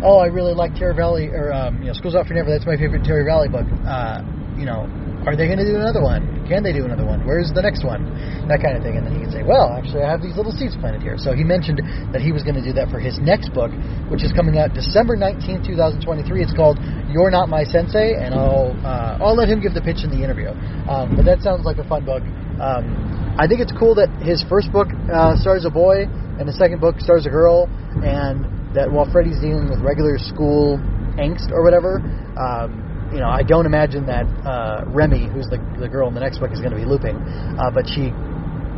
oh, 0.04 0.20
I 0.20 0.28
really 0.28 0.54
like 0.54 0.76
Terror 0.76 0.94
Valley 0.94 1.32
or 1.32 1.52
um, 1.52 1.82
you 1.82 1.88
know 1.88 1.96
Schools 1.96 2.16
Out 2.16 2.28
for 2.28 2.36
Never. 2.36 2.52
That's 2.52 2.68
my 2.68 2.78
favorite 2.78 3.04
Terror 3.04 3.24
Valley 3.24 3.50
book. 3.50 3.66
Uh, 3.88 4.22
you 4.56 4.64
know, 4.64 4.88
are 5.28 5.36
they 5.36 5.48
going 5.52 5.60
to 5.60 5.68
do 5.68 5.76
another 5.76 6.00
one? 6.00 6.46
Can 6.48 6.64
they 6.64 6.72
do 6.72 6.86
another 6.86 7.04
one? 7.04 7.26
Where's 7.26 7.52
the 7.52 7.62
next 7.62 7.84
one? 7.84 8.08
That 8.48 8.62
kind 8.62 8.78
of 8.78 8.86
thing. 8.86 8.96
And 8.96 9.04
then 9.04 9.12
he 9.18 9.20
can 9.20 9.32
say, 9.34 9.44
well, 9.44 9.74
actually, 9.74 10.06
I 10.06 10.10
have 10.14 10.22
these 10.22 10.38
little 10.38 10.54
seeds 10.54 10.78
planted 10.78 11.02
here. 11.02 11.18
So 11.18 11.34
he 11.34 11.44
mentioned 11.44 11.82
that 12.14 12.22
he 12.22 12.32
was 12.32 12.46
going 12.46 12.56
to 12.56 12.64
do 12.64 12.72
that 12.78 12.88
for 12.88 13.02
his 13.02 13.18
next 13.20 13.52
book, 13.52 13.74
which 14.08 14.24
is 14.24 14.32
coming 14.32 14.62
out 14.62 14.72
December 14.78 15.18
19th, 15.18 15.66
2023. 15.66 16.06
It's 16.40 16.54
called 16.54 16.78
You're 17.10 17.34
Not 17.34 17.50
My 17.50 17.66
Sensei, 17.66 18.16
and 18.16 18.32
I'll 18.32 18.72
uh, 18.86 19.18
I'll 19.20 19.36
let 19.36 19.50
him 19.50 19.60
give 19.60 19.74
the 19.74 19.84
pitch 19.84 20.06
in 20.06 20.14
the 20.14 20.22
interview. 20.22 20.54
Um, 20.88 21.18
but 21.18 21.26
that 21.26 21.42
sounds 21.42 21.66
like 21.66 21.82
a 21.82 21.88
fun 21.88 22.06
book. 22.06 22.24
Um, 22.62 23.36
I 23.36 23.50
think 23.50 23.60
it's 23.60 23.74
cool 23.76 23.96
that 24.00 24.08
his 24.24 24.46
first 24.48 24.72
book 24.72 24.88
uh, 25.12 25.36
stars 25.36 25.66
a 25.66 25.74
boy 25.74 26.08
and 26.40 26.48
the 26.48 26.54
second 26.54 26.82
book 26.82 27.00
stars 27.00 27.26
a 27.26 27.30
girl, 27.30 27.70
and 28.04 28.46
that 28.76 28.92
while 28.92 29.10
Freddy's 29.10 29.40
dealing 29.40 29.70
with 29.70 29.80
regular 29.80 30.18
school 30.18 30.78
angst 31.16 31.52
or 31.52 31.64
whatever, 31.64 32.04
um, 32.36 32.84
you 33.14 33.20
know, 33.20 33.30
I 33.30 33.44
don't 33.44 33.66
imagine 33.66 34.06
that 34.08 34.28
uh, 34.44 34.84
Remy, 34.88 35.32
who's 35.32 35.48
the 35.48 35.62
the 35.80 35.88
girl 35.88 36.08
in 36.08 36.14
the 36.14 36.20
next 36.20 36.40
book, 36.40 36.52
is 36.52 36.60
going 36.60 36.76
to 36.76 36.80
be 36.80 36.86
looping, 36.86 37.16
uh, 37.16 37.72
but 37.72 37.88
she 37.88 38.12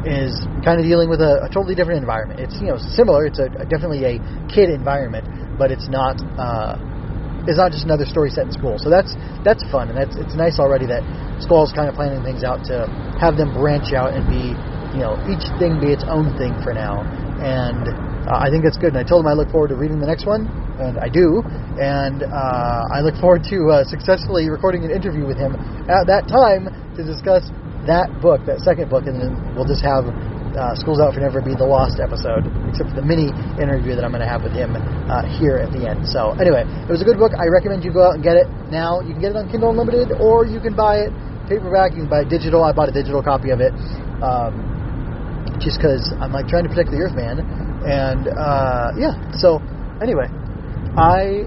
is 0.06 0.32
kind 0.62 0.78
of 0.78 0.86
dealing 0.86 1.10
with 1.10 1.22
a, 1.22 1.48
a 1.48 1.50
totally 1.50 1.74
different 1.74 2.00
environment. 2.00 2.40
It's 2.40 2.56
you 2.62 2.68
know 2.68 2.78
similar. 2.78 3.26
It's 3.26 3.40
a, 3.40 3.50
a 3.58 3.66
definitely 3.66 4.06
a 4.06 4.16
kid 4.52 4.70
environment, 4.70 5.58
but 5.58 5.72
it's 5.72 5.90
not. 5.90 6.22
Uh, 6.38 6.78
it's 7.48 7.58
not 7.58 7.72
just 7.72 7.88
another 7.88 8.04
story 8.04 8.30
set 8.30 8.46
in 8.46 8.52
school. 8.52 8.76
So 8.78 8.92
that's 8.92 9.16
that's 9.42 9.64
fun, 9.72 9.88
and 9.90 9.98
that's 9.98 10.16
it's 10.20 10.36
nice 10.36 10.60
already 10.60 10.86
that 10.92 11.02
Squall's 11.40 11.72
kind 11.72 11.88
of 11.88 11.96
planning 11.96 12.22
things 12.22 12.44
out 12.44 12.66
to 12.68 12.86
have 13.18 13.38
them 13.38 13.56
branch 13.56 13.96
out 13.96 14.14
and 14.14 14.28
be, 14.28 14.52
you 14.92 15.02
know, 15.02 15.16
each 15.32 15.48
thing 15.58 15.80
be 15.80 15.96
its 15.96 16.04
own 16.06 16.36
thing 16.38 16.54
for 16.62 16.76
now. 16.76 17.08
And 17.40 17.88
uh, 18.28 18.44
I 18.44 18.50
think 18.50 18.64
that's 18.64 18.78
good. 18.78 18.96
And 18.96 19.00
I 19.00 19.04
told 19.04 19.24
him 19.24 19.28
I 19.30 19.34
look 19.34 19.50
forward 19.50 19.70
to 19.70 19.78
reading 19.78 20.00
the 20.00 20.10
next 20.10 20.26
one, 20.26 20.50
and 20.80 20.98
I 21.00 21.10
do. 21.10 21.42
And 21.78 22.24
uh, 22.24 22.96
I 22.96 23.02
look 23.02 23.16
forward 23.22 23.46
to 23.54 23.58
uh, 23.72 23.84
successfully 23.86 24.50
recording 24.50 24.84
an 24.84 24.92
interview 24.92 25.26
with 25.26 25.38
him 25.38 25.56
at 25.88 26.08
that 26.08 26.28
time 26.28 26.68
to 26.98 27.02
discuss 27.06 27.48
that 27.86 28.12
book, 28.20 28.44
that 28.46 28.60
second 28.62 28.90
book, 28.90 29.08
and 29.08 29.22
then 29.22 29.32
we'll 29.56 29.70
just 29.70 29.86
have 29.86 30.10
uh, 30.58 30.74
School's 30.76 31.00
Out 31.00 31.14
for 31.14 31.22
Never 31.22 31.40
be 31.40 31.54
the 31.54 31.64
lost 31.64 32.02
episode, 32.02 32.50
except 32.68 32.90
for 32.92 32.98
the 32.98 33.06
mini 33.06 33.30
interview 33.62 33.94
that 33.94 34.04
I'm 34.04 34.12
going 34.12 34.26
to 34.26 34.30
have 34.30 34.44
with 34.44 34.58
him 34.58 34.76
uh, 34.76 35.24
here 35.38 35.62
at 35.62 35.72
the 35.72 35.86
end. 35.86 36.04
So, 36.10 36.34
anyway, 36.42 36.66
it 36.66 36.92
was 36.92 37.00
a 37.00 37.08
good 37.08 37.22
book. 37.22 37.32
I 37.38 37.48
recommend 37.48 37.86
you 37.86 37.94
go 37.94 38.04
out 38.04 38.18
and 38.18 38.24
get 38.26 38.36
it 38.36 38.50
now. 38.74 39.00
You 39.00 39.14
can 39.14 39.22
get 39.22 39.32
it 39.32 39.38
on 39.38 39.48
Kindle 39.48 39.72
Unlimited, 39.72 40.18
or 40.18 40.44
you 40.44 40.60
can 40.60 40.76
buy 40.76 41.06
it 41.06 41.14
paperback. 41.48 41.96
You 41.96 42.04
can 42.04 42.12
buy 42.12 42.28
it 42.28 42.30
digital. 42.30 42.66
I 42.66 42.74
bought 42.74 42.90
a 42.90 42.96
digital 42.96 43.24
copy 43.24 43.52
of 43.52 43.62
it. 43.62 43.72
Um, 44.20 44.77
just 45.60 45.78
because 45.82 46.14
I'm 46.22 46.32
like 46.32 46.48
trying 46.48 46.64
to 46.64 46.72
protect 46.72 46.92
the 46.92 47.02
Earth, 47.02 47.16
man. 47.16 47.42
And 47.86 48.28
uh, 48.28 48.94
yeah, 48.98 49.16
so 49.38 49.62
anyway, 50.02 50.28
I 50.98 51.46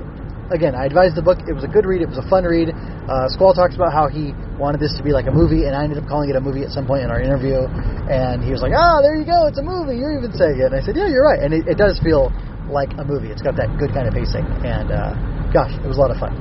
again 0.50 0.74
I 0.74 0.86
advised 0.86 1.14
the 1.14 1.22
book. 1.22 1.38
It 1.46 1.54
was 1.54 1.64
a 1.64 1.70
good 1.70 1.86
read. 1.86 2.02
It 2.02 2.08
was 2.08 2.18
a 2.18 2.26
fun 2.26 2.44
read. 2.44 2.70
Uh, 2.70 3.26
Squall 3.28 3.54
talks 3.54 3.74
about 3.74 3.92
how 3.92 4.06
he 4.06 4.32
wanted 4.58 4.78
this 4.78 4.94
to 4.98 5.02
be 5.02 5.10
like 5.10 5.26
a 5.26 5.34
movie, 5.34 5.66
and 5.66 5.74
I 5.74 5.82
ended 5.82 5.98
up 5.98 6.06
calling 6.06 6.30
it 6.30 6.36
a 6.36 6.42
movie 6.42 6.62
at 6.62 6.70
some 6.70 6.86
point 6.86 7.02
in 7.02 7.10
our 7.10 7.20
interview. 7.20 7.66
And 8.10 8.42
he 8.42 8.50
was 8.52 8.62
like, 8.62 8.72
"Ah, 8.74 9.02
there 9.02 9.16
you 9.18 9.26
go, 9.26 9.46
it's 9.46 9.58
a 9.58 9.66
movie. 9.66 9.98
You're 9.98 10.16
even 10.16 10.32
saying 10.34 10.60
it." 10.60 10.70
And 10.70 10.76
I 10.76 10.82
said, 10.82 10.94
"Yeah, 10.94 11.08
you're 11.08 11.26
right." 11.26 11.40
And 11.42 11.54
it, 11.54 11.66
it 11.66 11.78
does 11.78 11.98
feel 12.00 12.30
like 12.70 12.94
a 12.98 13.04
movie. 13.04 13.30
It's 13.30 13.42
got 13.42 13.56
that 13.58 13.74
good 13.78 13.90
kind 13.90 14.06
of 14.06 14.14
pacing. 14.14 14.46
And 14.62 14.94
uh, 14.94 15.14
gosh, 15.50 15.74
it 15.74 15.88
was 15.88 15.98
a 15.98 16.02
lot 16.02 16.14
of 16.14 16.18
fun. 16.18 16.34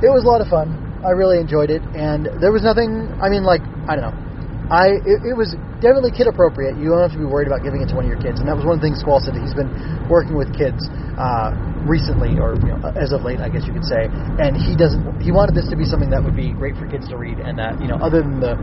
It 0.00 0.08
was 0.08 0.24
a 0.24 0.28
lot 0.28 0.40
of 0.40 0.48
fun. 0.48 0.80
I 1.04 1.12
really 1.12 1.36
enjoyed 1.36 1.68
it, 1.68 1.82
and 1.92 2.26
there 2.40 2.52
was 2.52 2.64
nothing. 2.64 3.12
I 3.20 3.28
mean, 3.28 3.44
like 3.44 3.60
I 3.88 3.96
don't 3.96 4.08
know. 4.08 4.23
I 4.72 4.96
it, 5.04 5.20
it 5.28 5.36
was 5.36 5.52
definitely 5.84 6.16
kid 6.16 6.24
appropriate. 6.24 6.80
You 6.80 6.96
don't 6.96 7.04
have 7.04 7.12
to 7.12 7.20
be 7.20 7.28
worried 7.28 7.48
about 7.48 7.60
giving 7.60 7.84
it 7.84 7.92
to 7.92 7.94
one 7.96 8.08
of 8.08 8.10
your 8.10 8.20
kids, 8.20 8.40
and 8.40 8.48
that 8.48 8.56
was 8.56 8.64
one 8.64 8.76
of 8.76 8.80
the 8.80 8.86
things 8.88 9.00
Squall 9.04 9.20
said 9.20 9.36
he's 9.36 9.52
been 9.52 9.68
working 10.08 10.32
with 10.32 10.48
kids 10.56 10.88
uh, 11.20 11.52
recently, 11.84 12.40
or 12.40 12.56
you 12.64 12.72
know, 12.72 12.80
as 12.96 13.12
of 13.12 13.28
late, 13.28 13.44
I 13.44 13.52
guess 13.52 13.68
you 13.68 13.76
could 13.76 13.84
say. 13.84 14.08
And 14.40 14.56
he 14.56 14.72
doesn't. 14.72 15.20
He 15.20 15.28
wanted 15.28 15.52
this 15.52 15.68
to 15.68 15.76
be 15.76 15.84
something 15.84 16.08
that 16.10 16.24
would 16.24 16.36
be 16.36 16.56
great 16.56 16.80
for 16.80 16.88
kids 16.88 17.04
to 17.12 17.20
read, 17.20 17.44
and 17.44 17.60
that 17.60 17.76
you 17.76 17.88
know, 17.92 18.00
other 18.00 18.24
than 18.24 18.40
the 18.40 18.56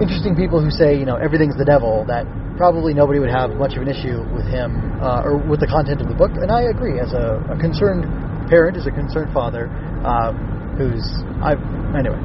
interesting 0.00 0.32
people 0.32 0.56
who 0.56 0.72
say 0.72 0.96
you 0.96 1.04
know 1.04 1.20
everything's 1.20 1.56
the 1.60 1.68
devil, 1.68 2.08
that 2.08 2.24
probably 2.56 2.96
nobody 2.96 3.20
would 3.20 3.32
have 3.32 3.52
much 3.60 3.76
of 3.76 3.84
an 3.84 3.92
issue 3.92 4.24
with 4.32 4.48
him 4.48 4.72
uh, 5.04 5.20
or 5.20 5.36
with 5.36 5.60
the 5.60 5.68
content 5.68 6.00
of 6.00 6.08
the 6.08 6.16
book. 6.16 6.32
And 6.40 6.48
I 6.48 6.72
agree, 6.72 6.96
as 6.96 7.12
a, 7.12 7.44
a 7.52 7.56
concerned 7.60 8.08
parent, 8.48 8.80
as 8.80 8.88
a 8.88 8.94
concerned 8.94 9.32
father, 9.36 9.68
um, 10.00 10.74
who's 10.80 11.04
I 11.44 11.60
anyway. 11.92 12.20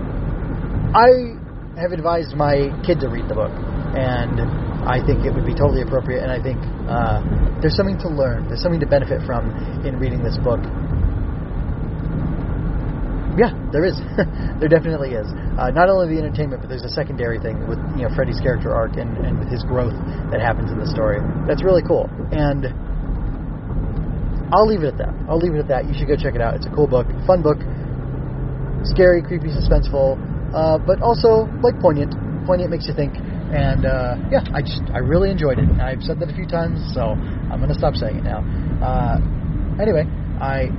I 0.96 1.37
have 1.78 1.92
advised 1.94 2.34
my 2.34 2.74
kid 2.82 3.00
to 3.02 3.08
read 3.08 3.30
the 3.30 3.38
book, 3.38 3.54
and 3.94 4.42
I 4.90 4.98
think 5.06 5.26
it 5.26 5.32
would 5.34 5.46
be 5.46 5.54
totally 5.54 5.86
appropriate. 5.86 6.26
And 6.26 6.34
I 6.34 6.42
think 6.42 6.58
uh, 6.90 7.22
there's 7.62 7.78
something 7.78 8.02
to 8.02 8.10
learn, 8.10 8.50
there's 8.50 8.62
something 8.62 8.82
to 8.82 8.90
benefit 8.90 9.22
from 9.30 9.54
in 9.86 10.02
reading 10.02 10.26
this 10.26 10.38
book. 10.42 10.60
Yeah, 13.38 13.54
there 13.70 13.86
is. 13.86 13.94
there 14.58 14.70
definitely 14.70 15.14
is. 15.14 15.30
Uh, 15.62 15.70
not 15.70 15.94
only 15.94 16.10
the 16.10 16.18
entertainment, 16.18 16.66
but 16.66 16.70
there's 16.74 16.82
a 16.82 16.90
secondary 16.90 17.38
thing 17.38 17.70
with 17.70 17.78
you 17.94 18.10
know 18.10 18.12
Freddy's 18.18 18.42
character 18.42 18.74
arc 18.74 18.98
and, 18.98 19.14
and 19.22 19.38
with 19.38 19.54
his 19.54 19.62
growth 19.62 19.94
that 20.34 20.42
happens 20.42 20.74
in 20.74 20.82
the 20.82 20.90
story. 20.90 21.22
That's 21.46 21.62
really 21.62 21.86
cool. 21.86 22.10
And 22.34 22.74
I'll 24.50 24.66
leave 24.66 24.82
it 24.82 24.90
at 24.90 24.98
that. 24.98 25.14
I'll 25.30 25.38
leave 25.38 25.54
it 25.54 25.62
at 25.62 25.70
that. 25.70 25.86
You 25.86 25.94
should 25.94 26.10
go 26.10 26.18
check 26.18 26.34
it 26.34 26.42
out. 26.42 26.58
It's 26.58 26.66
a 26.66 26.74
cool 26.74 26.90
book, 26.90 27.06
fun 27.30 27.46
book, 27.46 27.62
scary, 28.82 29.22
creepy, 29.22 29.54
suspenseful 29.54 30.18
uh, 30.54 30.78
but 30.78 31.02
also 31.02 31.50
like 31.64 31.80
poignant. 31.80 32.14
Poignant 32.46 32.72
makes 32.72 32.88
you 32.88 32.94
think, 32.94 33.16
and 33.18 33.86
uh, 33.86 34.16
yeah, 34.32 34.44
I 34.54 34.62
just 34.62 34.82
I 34.94 35.00
really 35.00 35.32
enjoyed 35.32 35.60
it. 35.60 35.68
I've 35.80 36.02
said 36.04 36.20
that 36.20 36.30
a 36.30 36.36
few 36.36 36.48
times, 36.48 36.80
so 36.94 37.16
I'm 37.52 37.60
gonna 37.60 37.78
stop 37.78 37.96
saying 37.96 38.18
it 38.20 38.24
now. 38.24 38.40
Uh, 38.80 39.20
anyway, 39.82 40.08
I 40.40 40.72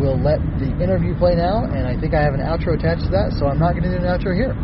will 0.00 0.18
let 0.18 0.40
the 0.58 0.70
interview 0.82 1.16
play 1.18 1.34
now, 1.34 1.64
and 1.64 1.86
I 1.86 1.98
think 2.00 2.14
I 2.14 2.22
have 2.22 2.34
an 2.34 2.40
outro 2.40 2.74
attached 2.74 3.04
to 3.06 3.12
that, 3.12 3.36
so 3.38 3.46
I'm 3.46 3.58
not 3.58 3.74
gonna 3.74 3.90
do 3.90 4.02
an 4.02 4.08
outro 4.08 4.34
here. 4.34 4.56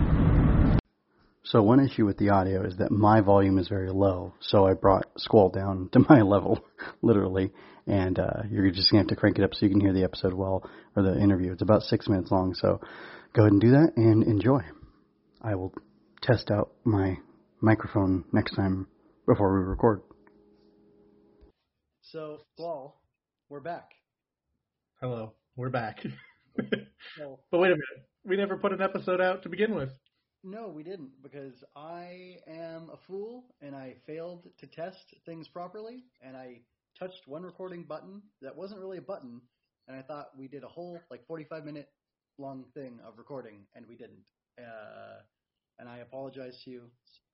So 1.44 1.62
one 1.62 1.80
issue 1.80 2.04
with 2.04 2.18
the 2.18 2.28
audio 2.28 2.66
is 2.66 2.76
that 2.76 2.90
my 2.90 3.22
volume 3.22 3.56
is 3.58 3.68
very 3.68 3.90
low, 3.90 4.34
so 4.40 4.66
I 4.66 4.74
brought 4.74 5.06
Squall 5.16 5.48
down 5.48 5.88
to 5.92 6.04
my 6.08 6.22
level, 6.22 6.60
literally, 7.02 7.52
and 7.86 8.18
uh, 8.18 8.42
you're 8.50 8.70
just 8.70 8.90
gonna 8.90 9.02
have 9.02 9.08
to 9.08 9.16
crank 9.16 9.38
it 9.38 9.44
up 9.44 9.54
so 9.54 9.64
you 9.64 9.70
can 9.70 9.80
hear 9.80 9.92
the 9.92 10.04
episode 10.04 10.34
well 10.34 10.68
or 10.94 11.02
the 11.02 11.18
interview. 11.18 11.52
It's 11.52 11.62
about 11.62 11.82
six 11.82 12.08
minutes 12.08 12.30
long, 12.30 12.54
so 12.54 12.80
go 13.32 13.42
ahead 13.42 13.52
and 13.52 13.60
do 13.60 13.70
that 13.70 13.92
and 13.96 14.22
enjoy. 14.24 14.60
I 15.42 15.54
will 15.54 15.72
test 16.22 16.50
out 16.50 16.72
my 16.84 17.16
microphone 17.60 18.24
next 18.32 18.54
time 18.54 18.86
before 19.26 19.58
we 19.58 19.64
record. 19.64 20.02
So, 22.02 22.38
Squall, 22.54 23.00
we're 23.48 23.60
back. 23.60 23.90
Hello, 25.00 25.34
we're 25.56 25.70
back. 25.70 26.02
well, 27.20 27.40
but 27.50 27.58
wait 27.58 27.68
a 27.68 27.76
minute, 27.76 28.08
we 28.24 28.36
never 28.36 28.56
put 28.56 28.72
an 28.72 28.80
episode 28.80 29.20
out 29.20 29.42
to 29.42 29.48
begin 29.48 29.74
with. 29.74 29.90
No, 30.42 30.68
we 30.68 30.82
didn't 30.82 31.10
because 31.22 31.52
I 31.76 32.36
am 32.46 32.90
a 32.92 32.96
fool 33.06 33.44
and 33.60 33.74
I 33.74 33.96
failed 34.06 34.46
to 34.58 34.66
test 34.66 35.14
things 35.26 35.48
properly 35.48 36.04
and 36.22 36.36
I 36.36 36.60
touched 36.98 37.26
one 37.26 37.42
recording 37.42 37.82
button 37.82 38.22
that 38.40 38.56
wasn't 38.56 38.80
really 38.80 38.98
a 38.98 39.02
button 39.02 39.40
and 39.88 39.96
I 39.96 40.02
thought 40.02 40.28
we 40.38 40.48
did 40.48 40.62
a 40.62 40.68
whole 40.68 40.98
like 41.10 41.26
45 41.26 41.64
minute 41.64 41.88
long 42.38 42.64
thing 42.74 42.98
of 43.06 43.18
recording, 43.18 43.66
and 43.74 43.86
we 43.86 43.96
didn't. 43.96 44.24
Uh, 44.58 45.20
and 45.78 45.88
I 45.88 45.98
apologize 45.98 46.60
to 46.64 46.70
you. 46.70 46.82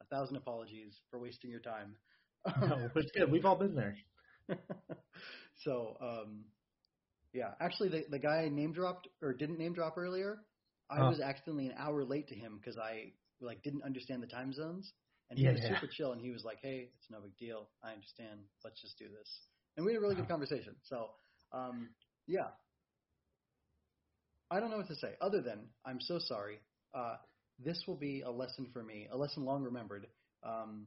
A 0.01 0.05
thousand 0.07 0.37
apologies 0.37 1.01
for 1.11 1.19
wasting 1.19 1.51
your 1.51 1.61
time. 1.61 1.97
no, 2.61 2.91
it's 2.95 3.13
good. 3.13 3.31
We've 3.31 3.45
all 3.45 3.57
been 3.57 3.75
there. 3.75 3.97
so, 5.65 5.97
um, 6.01 6.45
yeah, 7.33 7.51
actually, 7.61 7.89
the 7.89 8.05
the 8.11 8.19
guy 8.19 8.49
name 8.51 8.73
dropped 8.73 9.09
or 9.23 9.33
didn't 9.33 9.59
name 9.59 9.73
drop 9.73 9.97
earlier. 9.97 10.39
I 10.91 11.01
was 11.09 11.19
accidentally 11.19 11.67
an 11.67 11.75
hour 11.79 12.05
late 12.05 12.29
to 12.29 12.35
him 12.35 12.61
because 12.61 12.79
I 12.79 13.13
like 13.41 13.63
didn't 13.63 13.83
understand 13.83 14.23
the 14.23 14.27
time 14.27 14.53
zones, 14.53 14.93
and 15.31 15.39
he 15.39 15.45
yeah, 15.45 15.53
was 15.53 15.61
yeah. 15.63 15.75
super 15.75 15.91
chill, 15.91 16.13
and 16.13 16.21
he 16.21 16.31
was 16.31 16.45
like, 16.45 16.59
"Hey, 16.61 16.91
it's 16.99 17.11
no 17.11 17.21
big 17.21 17.37
deal. 17.39 17.69
I 17.83 17.93
understand. 17.93 18.41
Let's 18.63 18.81
just 18.81 18.99
do 18.99 19.07
this." 19.07 19.41
And 19.77 19.85
we 19.85 19.93
had 19.93 19.99
a 19.99 20.03
really 20.03 20.15
good 20.15 20.29
conversation. 20.29 20.77
So, 20.85 21.09
um, 21.53 21.89
yeah, 22.27 22.49
I 24.51 24.61
don't 24.61 24.71
know 24.71 24.77
what 24.77 24.89
to 24.89 24.97
say 24.97 25.15
other 25.21 25.41
than 25.41 25.69
I'm 25.85 26.01
so 26.01 26.19
sorry. 26.19 26.61
Uh, 26.95 27.17
this 27.59 27.83
will 27.87 27.97
be 27.97 28.23
a 28.23 28.31
lesson 28.31 28.69
for 28.73 28.83
me, 28.83 29.09
a 29.11 29.17
lesson 29.17 29.45
long 29.45 29.63
remembered 29.63 30.07
um, 30.43 30.87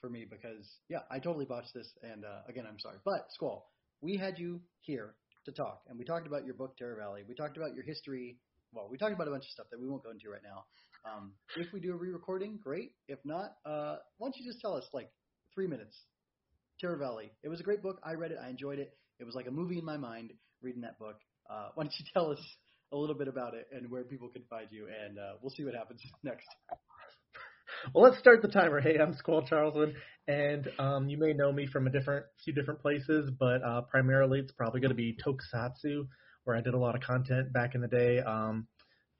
for 0.00 0.08
me 0.08 0.26
because 0.28 0.66
yeah, 0.88 1.00
I 1.10 1.18
totally 1.18 1.44
botched 1.44 1.74
this, 1.74 1.88
and 2.02 2.24
uh, 2.24 2.42
again, 2.48 2.64
I'm 2.68 2.78
sorry. 2.78 2.98
But 3.04 3.26
Squall, 3.32 3.70
we 4.00 4.16
had 4.16 4.38
you 4.38 4.60
here 4.80 5.14
to 5.44 5.52
talk, 5.52 5.82
and 5.88 5.98
we 5.98 6.04
talked 6.04 6.26
about 6.26 6.44
your 6.44 6.54
book 6.54 6.76
Terror 6.76 6.96
Valley. 6.98 7.22
We 7.28 7.34
talked 7.34 7.56
about 7.56 7.74
your 7.74 7.84
history. 7.84 8.38
Well, 8.72 8.88
we 8.90 8.98
talked 8.98 9.12
about 9.12 9.28
a 9.28 9.30
bunch 9.30 9.44
of 9.44 9.50
stuff 9.50 9.66
that 9.70 9.80
we 9.80 9.88
won't 9.88 10.02
go 10.02 10.10
into 10.10 10.28
right 10.30 10.42
now. 10.42 10.64
Um, 11.04 11.32
if 11.56 11.72
we 11.72 11.80
do 11.80 11.92
a 11.92 11.96
re-recording, 11.96 12.58
great. 12.62 12.92
If 13.08 13.18
not, 13.24 13.56
uh, 13.66 13.96
why 14.18 14.26
don't 14.26 14.36
you 14.36 14.44
just 14.44 14.60
tell 14.60 14.74
us 14.74 14.84
like 14.92 15.10
three 15.54 15.66
minutes? 15.66 15.96
Terror 16.80 16.96
Valley. 16.96 17.30
It 17.42 17.48
was 17.48 17.60
a 17.60 17.62
great 17.62 17.82
book. 17.82 18.00
I 18.02 18.14
read 18.14 18.32
it. 18.32 18.38
I 18.42 18.48
enjoyed 18.48 18.78
it. 18.78 18.96
It 19.20 19.24
was 19.24 19.34
like 19.34 19.46
a 19.46 19.50
movie 19.50 19.78
in 19.78 19.84
my 19.84 19.96
mind 19.96 20.32
reading 20.60 20.82
that 20.82 20.98
book. 20.98 21.16
Uh, 21.48 21.68
why 21.74 21.84
don't 21.84 21.94
you 21.98 22.04
tell 22.12 22.32
us 22.32 22.40
a 22.94 22.96
little 22.96 23.16
bit 23.16 23.28
about 23.28 23.54
it 23.54 23.66
and 23.72 23.90
where 23.90 24.04
people 24.04 24.28
can 24.28 24.42
find 24.48 24.68
you, 24.70 24.86
and 24.86 25.18
uh, 25.18 25.32
we'll 25.42 25.50
see 25.50 25.64
what 25.64 25.74
happens 25.74 26.00
next. 26.22 26.46
well, 27.92 28.04
let's 28.04 28.18
start 28.18 28.40
the 28.40 28.48
timer. 28.48 28.80
Hey, 28.80 28.98
I'm 28.98 29.14
Squall 29.14 29.44
Charlson, 29.46 29.94
and 30.28 30.68
um, 30.78 31.08
you 31.08 31.18
may 31.18 31.32
know 31.32 31.52
me 31.52 31.66
from 31.66 31.86
a 31.86 31.90
different 31.90 32.24
few 32.44 32.54
different 32.54 32.80
places, 32.80 33.30
but 33.38 33.62
uh, 33.64 33.82
primarily 33.82 34.38
it's 34.38 34.52
probably 34.52 34.80
going 34.80 34.90
to 34.90 34.96
be 34.96 35.16
Tokusatsu, 35.24 36.06
where 36.44 36.56
I 36.56 36.60
did 36.60 36.74
a 36.74 36.78
lot 36.78 36.94
of 36.94 37.02
content 37.02 37.52
back 37.52 37.74
in 37.74 37.80
the 37.80 37.88
day 37.88 38.20
um, 38.20 38.68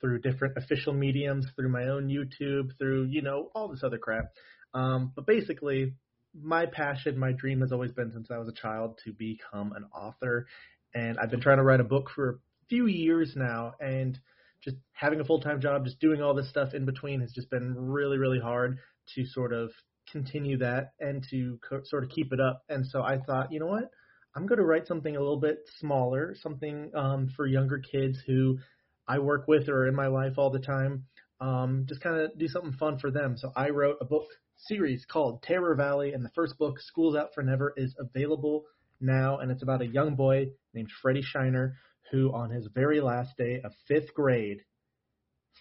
through 0.01 0.21
different 0.21 0.57
official 0.57 0.93
mediums, 0.93 1.47
through 1.57 1.71
my 1.71 1.85
own 1.85 2.09
YouTube, 2.09 2.71
through 2.79 3.09
you 3.11 3.23
know 3.23 3.51
all 3.55 3.69
this 3.69 3.83
other 3.83 3.99
crap. 3.99 4.27
Um, 4.73 5.13
but 5.17 5.27
basically, 5.27 5.95
my 6.33 6.67
passion, 6.67 7.19
my 7.19 7.33
dream 7.33 7.61
has 7.61 7.73
always 7.73 7.93
been 7.93 8.13
since 8.13 8.29
I 8.31 8.39
was 8.39 8.49
a 8.49 8.53
child 8.53 9.01
to 9.05 9.13
become 9.13 9.73
an 9.73 9.85
author, 9.93 10.47
and 10.95 11.19
I've 11.19 11.31
been 11.31 11.41
trying 11.41 11.59
to 11.59 11.65
write 11.65 11.81
a 11.81 11.85
book 11.85 12.11
for 12.15 12.39
few 12.69 12.87
years 12.87 13.33
now, 13.37 13.75
and 13.81 14.19
just 14.63 14.77
having 14.93 15.21
a 15.21 15.25
full 15.25 15.41
time 15.41 15.61
job, 15.61 15.85
just 15.85 16.01
doing 16.01 16.23
all 16.23 16.35
this 16.35 16.49
stuff 16.49 16.75
in 16.75 16.85
between 16.85 17.21
has 17.21 17.33
just 17.33 17.51
been 17.51 17.75
really, 17.77 18.19
really 18.19 18.41
hard 18.41 18.79
to 19.15 19.25
sort 19.27 19.53
of 19.53 19.71
continue 20.11 20.59
that 20.59 20.93
and 21.01 21.25
to 21.31 21.59
co- 21.69 21.83
sort 21.85 22.05
of 22.05 22.11
keep 22.11 22.33
it 22.33 22.41
up. 22.41 22.63
And 22.69 22.87
so 22.87 23.03
I 23.03 23.19
thought, 23.19 23.53
you 23.53 23.61
know 23.61 23.67
what? 23.67 23.91
I'm 24.37 24.47
going 24.47 24.59
to 24.59 24.65
write 24.65 24.87
something 24.87 25.15
a 25.15 25.21
little 25.21 25.41
bit 25.41 25.59
smaller, 25.79 26.35
something 26.41 26.91
um, 26.95 27.29
for 27.37 27.47
younger 27.47 27.79
kids 27.79 28.19
who 28.27 28.59
I 29.07 29.19
work 29.19 29.47
with 29.47 29.69
or 29.69 29.87
in 29.87 29.95
my 29.95 30.09
life 30.09 30.35
all 30.39 30.51
the 30.51 30.59
time. 30.59 31.05
Um, 31.41 31.85
just 31.89 32.01
kind 32.01 32.21
of 32.21 32.37
do 32.39 32.49
something 32.49 32.73
fun 32.73 32.99
for 32.99 33.11
them. 33.11 33.37
So 33.37 33.53
I 33.55 33.71
wrote 33.71 33.99
a 34.01 34.05
book 34.05 34.27
series 34.57 35.05
called 35.05 35.43
Terror 35.43 35.75
Valley, 35.75 36.13
and 36.13 36.25
the 36.25 36.31
first 36.35 36.59
book, 36.59 36.81
School's 36.81 37.17
Out 37.17 37.35
for 37.35 37.43
Never, 37.43 37.75
is 37.77 37.95
available 37.99 38.65
now, 39.01 39.39
and 39.39 39.51
it's 39.51 39.63
about 39.63 39.83
a 39.83 39.87
young 39.87 40.15
boy 40.15 40.47
named 40.73 40.91
Freddie 41.03 41.23
Shiner 41.23 41.77
who, 42.11 42.33
on 42.33 42.51
his 42.51 42.67
very 42.75 43.01
last 43.01 43.37
day 43.37 43.61
of 43.63 43.73
fifth 43.87 44.15
grade, 44.15 44.61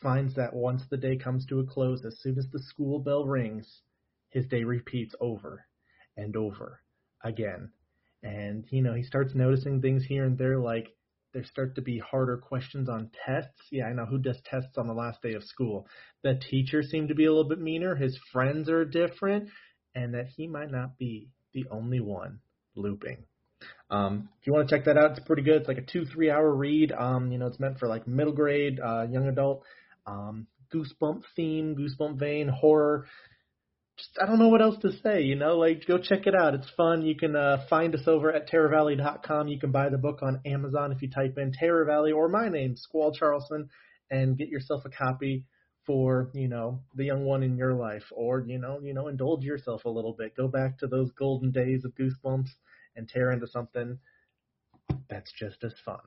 finds 0.01 0.35
that 0.35 0.53
once 0.53 0.83
the 0.89 0.97
day 0.97 1.17
comes 1.17 1.45
to 1.45 1.59
a 1.59 1.65
close, 1.65 2.03
as 2.05 2.19
soon 2.19 2.37
as 2.37 2.47
the 2.51 2.59
school 2.59 2.99
bell 2.99 3.25
rings, 3.25 3.81
his 4.29 4.45
day 4.47 4.63
repeats 4.63 5.15
over 5.19 5.65
and 6.17 6.35
over 6.35 6.81
again. 7.23 7.71
And, 8.23 8.65
you 8.69 8.81
know, 8.81 8.93
he 8.93 9.03
starts 9.03 9.35
noticing 9.35 9.81
things 9.81 10.05
here 10.05 10.25
and 10.25 10.37
there, 10.37 10.57
like 10.57 10.95
there 11.33 11.43
start 11.43 11.75
to 11.75 11.81
be 11.81 11.99
harder 11.99 12.37
questions 12.37 12.87
on 12.89 13.09
tests. 13.25 13.61
Yeah, 13.71 13.87
I 13.87 13.93
know 13.93 14.05
who 14.05 14.19
does 14.19 14.39
tests 14.45 14.77
on 14.77 14.87
the 14.87 14.93
last 14.93 15.21
day 15.21 15.33
of 15.33 15.43
school. 15.43 15.87
The 16.23 16.35
teachers 16.35 16.89
seem 16.89 17.07
to 17.07 17.15
be 17.15 17.25
a 17.25 17.31
little 17.31 17.49
bit 17.49 17.59
meaner, 17.59 17.95
his 17.95 18.17
friends 18.31 18.69
are 18.69 18.85
different, 18.85 19.49
and 19.95 20.13
that 20.13 20.27
he 20.27 20.47
might 20.47 20.71
not 20.71 20.97
be 20.97 21.29
the 21.53 21.65
only 21.69 21.99
one 21.99 22.39
looping. 22.75 23.25
Um, 23.93 24.29
if 24.41 24.47
you 24.47 24.53
want 24.53 24.67
to 24.67 24.75
check 24.75 24.85
that 24.85 24.97
out, 24.97 25.11
it's 25.11 25.19
pretty 25.19 25.43
good. 25.43 25.57
It's 25.57 25.67
like 25.67 25.77
a 25.77 25.81
two, 25.81 26.05
three 26.05 26.31
hour 26.31 26.51
read. 26.51 26.91
Um, 26.91 27.31
you 27.31 27.37
know, 27.37 27.45
it's 27.45 27.59
meant 27.59 27.77
for 27.77 27.87
like 27.87 28.07
middle 28.07 28.33
grade, 28.33 28.79
uh, 28.83 29.03
young 29.03 29.27
adult, 29.27 29.63
um, 30.07 30.47
goosebump 30.73 31.21
theme, 31.35 31.75
goosebump 31.75 32.17
vein, 32.17 32.47
horror. 32.47 33.05
Just, 33.99 34.09
I 34.19 34.25
don't 34.25 34.39
know 34.39 34.47
what 34.47 34.63
else 34.63 34.77
to 34.81 34.91
say, 35.03 35.21
you 35.21 35.35
know, 35.35 35.57
like 35.59 35.85
go 35.85 35.99
check 35.99 36.25
it 36.25 36.33
out. 36.33 36.55
It's 36.55 36.69
fun. 36.75 37.03
You 37.03 37.15
can, 37.15 37.35
uh, 37.35 37.65
find 37.69 37.93
us 37.93 38.07
over 38.07 38.33
at 38.33 38.49
terrorvalley.com. 38.49 39.47
You 39.47 39.59
can 39.59 39.71
buy 39.71 39.89
the 39.89 39.99
book 39.99 40.23
on 40.23 40.41
Amazon 40.43 40.91
if 40.91 41.03
you 41.03 41.11
type 41.11 41.37
in 41.37 41.51
Terror 41.51 41.85
Valley 41.85 42.11
or 42.11 42.27
my 42.27 42.49
name, 42.49 42.75
Squall 42.75 43.13
Charlson, 43.13 43.69
and 44.09 44.35
get 44.35 44.49
yourself 44.49 44.85
a 44.85 44.89
copy 44.89 45.45
for, 45.85 46.31
you 46.33 46.47
know, 46.47 46.79
the 46.95 47.05
young 47.05 47.25
one 47.25 47.43
in 47.43 47.57
your 47.57 47.75
life 47.75 48.05
or, 48.11 48.39
you 48.39 48.57
know, 48.57 48.79
you 48.81 48.95
know, 48.95 49.07
indulge 49.07 49.43
yourself 49.43 49.85
a 49.85 49.89
little 49.89 50.15
bit. 50.17 50.35
Go 50.35 50.47
back 50.47 50.79
to 50.79 50.87
those 50.87 51.11
golden 51.11 51.51
days 51.51 51.85
of 51.85 51.93
goosebumps 51.93 52.49
and 52.95 53.07
tear 53.07 53.31
into 53.31 53.47
something 53.47 53.99
that's 55.09 55.31
just 55.37 55.63
as 55.63 55.73
fun. 55.85 55.99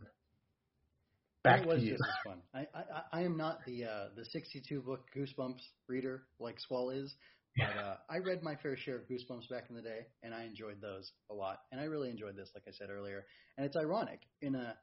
Back 1.45 1.63
it 1.63 1.67
was 1.67 1.79
to 1.81 1.85
you. 1.85 1.93
just 1.93 2.03
as 2.03 2.33
fun. 2.33 2.39
I, 2.55 2.67
I 2.75 3.21
I 3.21 3.23
am 3.23 3.37
not 3.37 3.61
the 3.67 3.85
uh, 3.85 4.05
the 4.17 4.25
62 4.25 4.81
book 4.81 5.05
Goosebumps 5.17 5.63
reader 5.89 6.25
like 6.41 6.59
Squall 6.59 6.91
is, 6.91 7.15
but 7.57 7.83
uh, 7.83 7.97
I 8.11 8.19
read 8.19 8.43
my 8.43 8.57
fair 8.57 8.77
share 8.77 8.97
of 8.97 9.03
Goosebumps 9.09 9.49
back 9.49 9.67
in 9.71 9.77
the 9.77 9.83
day, 9.83 10.07
and 10.23 10.35
I 10.35 10.45
enjoyed 10.45 10.81
those 10.81 11.13
a 11.31 11.35
lot. 11.35 11.61
And 11.71 11.81
I 11.81 11.85
really 11.85 12.11
enjoyed 12.11 12.37
this, 12.37 12.51
like 12.55 12.65
I 12.67 12.73
said 12.73 12.91
earlier. 12.91 13.25
And 13.57 13.65
it's 13.65 13.77
ironic 13.77 14.21
in 14.43 14.55
a 14.55 14.75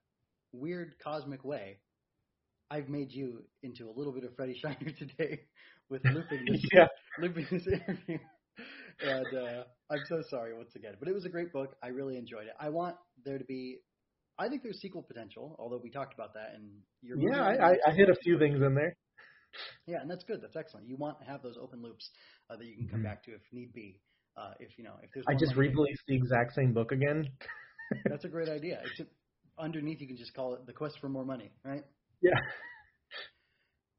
weird 0.54 0.96
cosmic 1.04 1.44
way. 1.44 1.80
I've 2.72 2.90
made 2.90 3.12
you 3.12 3.44
into 3.62 3.90
a 3.90 3.94
little 3.96 4.14
bit 4.14 4.24
of 4.24 4.36
Freddie 4.36 4.58
Shiner 4.60 4.92
today 4.98 5.42
with 5.90 6.02
looping 6.06 6.46
this 6.50 6.62
yeah. 6.74 6.88
looping 7.20 7.46
this 7.52 7.68
interview. 7.68 8.18
And 9.04 9.34
uh, 9.38 9.64
I'm 9.92 10.04
so 10.08 10.22
sorry 10.30 10.56
once 10.56 10.76
again, 10.76 10.94
but 11.00 11.08
it 11.08 11.14
was 11.14 11.26
a 11.26 11.30
great 11.30 11.52
book. 11.54 11.76
I 11.84 11.88
really 11.88 12.18
enjoyed 12.18 12.48
it. 12.48 12.54
I 12.60 12.70
want 12.70 12.96
there 13.26 13.38
to 13.38 13.46
be. 13.46 13.80
I 14.40 14.50
think 14.50 14.64
there's 14.64 14.80
sequel 14.80 15.04
potential, 15.04 15.56
although 15.60 15.80
we 15.84 15.92
talked 15.92 16.14
about 16.14 16.34
that, 16.34 16.54
and 16.56 16.70
you're 17.02 17.18
Yeah, 17.20 17.42
I, 17.44 17.72
I, 17.72 17.78
I 17.88 17.92
hit 17.94 18.10
a 18.10 18.16
few 18.16 18.40
things 18.40 18.62
in 18.62 18.74
there. 18.76 18.96
yeah, 19.86 20.02
and 20.02 20.10
that's 20.10 20.24
good. 20.24 20.42
That's 20.42 20.56
excellent. 20.56 20.88
You 20.88 20.96
want 20.98 21.20
to 21.20 21.26
have 21.26 21.44
those 21.44 21.56
open 21.62 21.82
loops 21.82 22.10
uh, 22.50 22.56
that 22.56 22.66
you 22.66 22.76
can 22.76 22.88
come 22.88 23.02
Mhm. 23.02 23.04
back 23.04 23.24
to 23.26 23.32
if 23.32 23.42
need 23.52 23.74
be. 23.74 24.00
Uh, 24.36 24.54
if 24.60 24.78
you 24.78 24.84
know, 24.84 24.96
if 25.04 25.12
there's 25.14 25.28
I 25.28 25.36
just 25.36 25.56
re-released 25.56 26.02
the 26.08 26.16
exact 26.16 26.54
same 26.54 26.74
book 26.74 26.92
again. 26.92 27.30
That's 28.10 28.26
a 28.26 28.30
great 28.30 28.50
idea. 28.50 28.82
Underneath 29.60 30.02
you 30.02 30.08
can 30.08 30.18
just 30.18 30.34
call 30.34 30.56
it 30.56 30.66
the 30.66 30.74
quest 30.74 30.98
for 31.00 31.10
more 31.10 31.26
money, 31.26 31.52
right? 31.64 31.84
Yeah. 32.22 32.40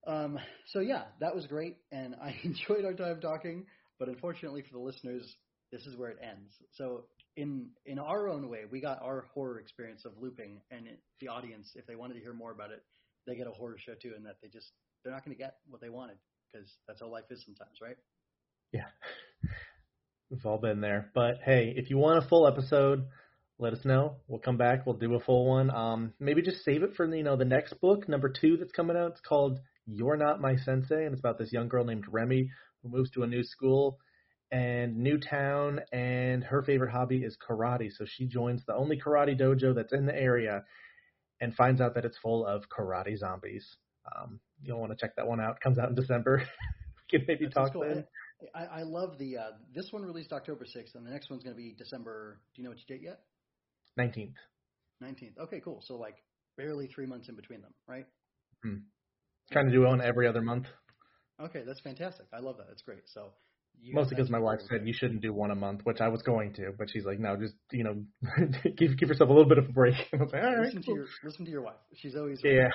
Um, 0.07 0.39
so 0.67 0.81
yeah, 0.81 1.05
that 1.21 1.35
was 1.35 1.47
great, 1.47 1.77
and 1.93 2.15
I 2.17 2.35
enjoyed 2.45 2.85
our 2.85 2.95
time 2.95 3.21
talking. 3.21 3.67
But 4.05 4.13
unfortunately 4.13 4.61
for 4.61 4.75
the 4.75 4.85
listeners, 4.85 5.35
this 5.73 5.87
is 5.87 5.97
where 5.97 6.11
it 6.11 6.19
ends. 6.23 6.53
So 6.73 7.05
in 7.37 7.69
in 7.87 7.99
our 7.99 8.29
own 8.29 8.51
way, 8.51 8.65
we 8.71 8.83
got 8.83 9.03
our 9.03 9.25
horror 9.33 9.59
experience 9.59 10.05
of 10.05 10.13
looping, 10.21 10.61
and 10.71 10.87
it, 10.87 11.01
the 11.21 11.29
audience, 11.29 11.73
if 11.75 11.87
they 11.87 11.97
wanted 11.97 12.15
to 12.15 12.21
hear 12.21 12.35
more 12.35 12.53
about 12.53 12.71
it, 12.71 12.83
they 13.27 13.35
get 13.35 13.47
a 13.47 13.51
horror 13.51 13.79
show 13.79 13.95
too, 13.95 14.13
and 14.15 14.27
that 14.27 14.37
they 14.43 14.49
just 14.49 14.67
they're 15.03 15.13
not 15.13 15.25
going 15.25 15.35
to 15.35 15.43
get 15.43 15.57
what 15.71 15.81
they 15.81 15.89
wanted 15.89 16.17
because 16.53 16.69
that's 16.87 17.01
how 17.01 17.07
life 17.07 17.25
is 17.31 17.43
sometimes, 17.47 17.79
right? 17.81 17.97
Yeah. 18.73 18.85
We've 20.31 20.45
all 20.45 20.59
been 20.59 20.83
there. 20.83 21.11
But 21.15 21.39
hey, 21.43 21.73
if 21.75 21.89
you 21.89 21.97
want 21.97 22.23
a 22.23 22.29
full 22.29 22.47
episode, 22.47 23.07
let 23.59 23.73
us 23.73 23.87
know. 23.87 24.17
We'll 24.29 24.41
come 24.41 24.59
back. 24.59 24.85
We'll 24.85 24.97
do 24.97 25.15
a 25.15 25.21
full 25.21 25.47
one. 25.49 25.71
Um, 25.71 26.13
maybe 26.21 26.43
just 26.43 26.63
save 26.63 26.83
it 26.83 26.95
for 26.95 27.07
you 27.07 27.23
know 27.23 27.37
the 27.37 27.47
next 27.47 27.81
book, 27.81 28.07
number 28.07 28.29
two 28.29 28.59
that's 28.59 28.73
coming 28.73 28.99
out. 28.99 29.13
It's 29.13 29.21
called 29.27 29.61
You're 29.87 30.19
Not 30.19 30.43
My 30.43 30.57
Sensei, 30.57 31.07
and 31.07 31.15
it's 31.15 31.21
about 31.21 31.39
this 31.39 31.55
young 31.55 31.69
girl 31.69 31.87
named 31.87 32.05
Remy 32.11 32.51
who 32.85 32.91
moves 32.91 33.11
to 33.13 33.23
a 33.23 33.27
new 33.27 33.43
school 33.43 33.99
and 34.53 34.97
new 34.97 35.19
town, 35.19 35.81
and 35.93 36.45
her 36.45 36.63
favorite 36.63 36.93
hobby 36.93 37.25
is 37.25 37.37
karate. 37.37 37.91
So 37.91 38.05
she 38.07 38.27
joins 38.27 38.63
the 38.67 38.75
only 38.75 39.01
karate 39.01 39.39
dojo 39.41 39.75
that's 39.75 39.93
in 39.93 40.07
the 40.07 40.15
area, 40.15 40.63
and 41.41 41.53
finds 41.55 41.81
out 41.81 41.95
that 41.95 42.05
it's 42.05 42.19
full 42.19 42.47
of 42.47 42.63
karate 42.69 43.19
zombies. 43.19 43.67
Um, 44.15 44.39
you'll 44.63 44.79
want 44.79 44.93
to 44.93 44.97
check 44.97 45.17
that 45.17 45.27
one 45.27 45.41
out. 45.41 45.61
Comes 45.61 45.79
out 45.79 45.89
in 45.89 45.95
December. 45.95 46.39
we 47.13 47.19
can 47.19 47.27
maybe 47.27 47.47
That 47.47 47.55
talk 47.55 47.73
cool. 47.73 47.83
then. 47.83 48.05
I, 48.55 48.81
I 48.81 48.83
love 48.83 49.19
the 49.19 49.39
uh, 49.39 49.51
this 49.75 49.89
one 49.91 50.03
released 50.05 50.33
October 50.33 50.67
sixth, 50.67 50.95
and 50.95 51.07
the 51.07 51.11
next 51.11 51.31
one's 51.31 51.43
going 51.43 51.57
to 51.57 51.61
be 51.61 51.75
December. 51.77 52.41
Do 52.55 52.61
you 52.63 52.69
know 52.69 52.71
which 52.71 52.87
date 52.87 53.01
yet? 53.03 53.21
Nineteenth. 53.97 54.37
Nineteenth. 55.01 55.39
Okay, 55.39 55.61
cool. 55.65 55.83
So 55.87 55.97
like 55.97 56.17
barely 56.57 56.87
three 56.87 57.07
months 57.07 57.29
in 57.29 57.35
between 57.35 57.63
them, 57.63 57.73
right? 57.89 58.07
Trying 59.53 59.67
to 59.67 59.73
do 59.73 59.83
one 59.83 60.01
every 60.01 60.27
other 60.27 60.41
month. 60.43 60.67
Okay, 61.41 61.63
that's 61.67 61.81
fantastic. 61.81 62.27
I 62.33 62.41
love 62.41 62.59
that. 62.59 62.69
That's 62.69 62.83
great. 62.83 63.03
So 63.07 63.31
you 63.81 63.95
Mostly 63.95 64.17
because 64.17 64.31
my 64.31 64.39
wife 64.39 64.61
said 64.69 64.87
you 64.87 64.95
shouldn't 64.95 65.21
do 65.21 65.33
one 65.33 65.51
a 65.51 65.55
month, 65.55 65.81
which 65.85 66.01
I 66.01 66.09
was 66.09 66.23
going 66.23 66.55
to, 66.55 66.73
but 66.79 66.89
she's 66.91 67.05
like, 67.05 67.19
no, 67.19 67.37
just 67.37 67.55
you 67.73 67.85
know, 67.85 68.05
give 68.77 68.97
give 68.97 69.09
yourself 69.09 69.31
a 69.31 69.33
little 69.33 69.49
bit 69.49 69.59
of 69.59 69.69
a 69.69 69.73
break. 69.73 69.95
And 70.13 70.21
I 70.21 70.25
was 70.25 70.33
like, 70.33 70.43
all 70.43 70.57
right, 70.57 70.67
listen 70.67 70.83
to 70.83 70.95
your 70.95 71.07
listen 71.25 71.45
to 71.45 71.51
your 71.51 71.63
wife. 71.63 71.75
She's 71.95 72.15
always 72.15 72.43
right. 72.45 72.55
yeah, 72.55 72.69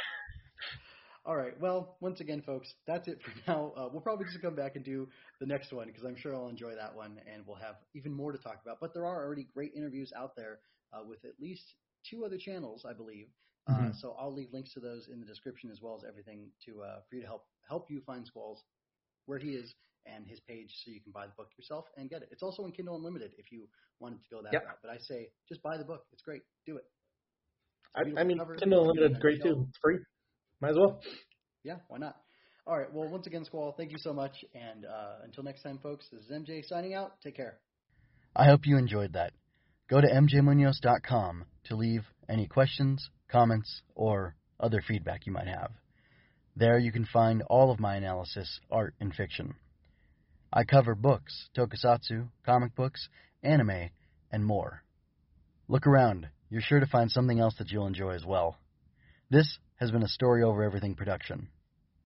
All 1.25 1.35
right. 1.35 1.59
Well, 1.59 1.95
once 2.01 2.19
again, 2.19 2.41
folks, 2.41 2.73
that's 2.85 3.07
it 3.07 3.19
for 3.21 3.31
now. 3.51 3.73
Uh, 3.77 3.89
we'll 3.91 4.01
probably 4.01 4.25
just 4.25 4.41
come 4.41 4.55
back 4.55 4.75
and 4.75 4.83
do 4.83 5.07
the 5.39 5.45
next 5.45 5.71
one 5.71 5.87
because 5.87 6.03
I'm 6.03 6.17
sure 6.17 6.35
I'll 6.35 6.49
enjoy 6.49 6.75
that 6.75 6.95
one, 6.95 7.19
and 7.31 7.43
we'll 7.47 7.57
have 7.57 7.75
even 7.95 8.13
more 8.13 8.31
to 8.31 8.37
talk 8.37 8.59
about. 8.63 8.79
But 8.81 8.93
there 8.93 9.05
are 9.05 9.23
already 9.23 9.47
great 9.53 9.73
interviews 9.75 10.11
out 10.15 10.35
there 10.35 10.59
uh, 10.93 11.03
with 11.07 11.23
at 11.25 11.39
least 11.39 11.63
two 12.09 12.25
other 12.25 12.37
channels, 12.37 12.85
I 12.87 12.93
believe. 12.93 13.27
Uh, 13.67 13.91
Mhm. 13.91 13.95
so 13.95 14.15
I'll 14.19 14.33
leave 14.33 14.51
links 14.53 14.73
to 14.73 14.79
those 14.79 15.07
in 15.09 15.19
the 15.19 15.25
description 15.25 15.69
as 15.69 15.81
well 15.81 15.95
as 15.95 16.03
everything 16.07 16.51
to 16.65 16.81
uh, 16.81 17.01
for 17.09 17.15
you 17.15 17.21
to 17.21 17.27
help 17.27 17.45
help 17.67 17.89
you 17.91 18.01
find 18.01 18.25
Squalls 18.25 18.63
where 19.25 19.37
he 19.39 19.49
is 19.49 19.75
and 20.05 20.25
his 20.25 20.39
page, 20.39 20.71
so 20.83 20.89
you 20.91 21.01
can 21.01 21.11
buy 21.11 21.27
the 21.27 21.33
book 21.37 21.49
yourself 21.57 21.85
and 21.97 22.09
get 22.09 22.21
it. 22.23 22.29
It's 22.31 22.41
also 22.41 22.65
in 22.65 22.71
Kindle 22.71 22.95
Unlimited 22.95 23.33
if 23.37 23.51
you 23.51 23.67
wanted 23.99 24.23
to 24.23 24.29
go 24.29 24.41
that 24.41 24.53
Yep. 24.53 24.65
route. 24.65 24.79
But 24.81 24.91
I 24.91 24.97
say 24.97 25.29
just 25.47 25.61
buy 25.61 25.77
the 25.77 25.83
book. 25.83 26.05
It's 26.11 26.23
great. 26.23 26.41
Do 26.65 26.77
it. 26.77 26.85
I, 27.95 28.01
a 28.01 28.05
I, 28.05 28.05
I 28.05 28.05
beautiful 28.05 28.27
mean, 28.27 28.37
cover, 28.39 28.55
Kindle 28.55 28.81
Unlimited 28.81 29.11
is 29.11 29.17
great 29.19 29.37
shell. 29.39 29.51
too. 29.53 29.65
It's 29.69 29.77
free. 29.83 29.99
Might 30.61 30.71
as 30.71 30.77
well. 30.77 31.01
Yeah, 31.63 31.77
why 31.89 31.97
not? 31.97 32.15
All 32.65 32.77
right. 32.77 32.91
Well, 32.93 33.09
once 33.09 33.27
again, 33.27 33.45
Squall, 33.45 33.73
thank 33.77 33.91
you 33.91 33.97
so 33.99 34.13
much. 34.13 34.43
And 34.53 34.85
uh, 34.85 35.17
until 35.23 35.43
next 35.43 35.63
time, 35.63 35.79
folks, 35.81 36.07
this 36.11 36.23
is 36.23 36.31
MJ 36.31 36.65
signing 36.65 36.93
out. 36.93 37.19
Take 37.21 37.35
care. 37.35 37.59
I 38.35 38.45
hope 38.45 38.65
you 38.65 38.77
enjoyed 38.77 39.13
that. 39.13 39.33
Go 39.89 39.99
to 39.99 40.07
mjmunoz.com 40.07 41.45
to 41.65 41.75
leave 41.75 42.05
any 42.29 42.45
questions, 42.45 43.09
comments, 43.27 43.81
or 43.95 44.35
other 44.59 44.83
feedback 44.87 45.25
you 45.25 45.33
might 45.33 45.47
have. 45.47 45.71
There 46.55 46.77
you 46.77 46.91
can 46.91 47.05
find 47.05 47.41
all 47.43 47.71
of 47.71 47.79
my 47.79 47.95
analysis, 47.95 48.59
art, 48.69 48.93
and 48.99 49.13
fiction. 49.13 49.55
I 50.53 50.63
cover 50.63 50.93
books, 50.93 51.49
tokusatsu, 51.57 52.27
comic 52.45 52.75
books, 52.75 53.09
anime, 53.41 53.89
and 54.31 54.45
more. 54.45 54.83
Look 55.67 55.87
around. 55.87 56.27
You're 56.51 56.61
sure 56.61 56.79
to 56.79 56.85
find 56.85 57.09
something 57.11 57.39
else 57.39 57.55
that 57.57 57.71
you'll 57.71 57.87
enjoy 57.87 58.11
as 58.11 58.25
well. 58.25 58.57
This 59.31 59.57
has 59.77 59.89
been 59.89 60.03
a 60.03 60.07
Story 60.07 60.43
Over 60.43 60.63
Everything 60.63 60.93
production. 60.93 61.47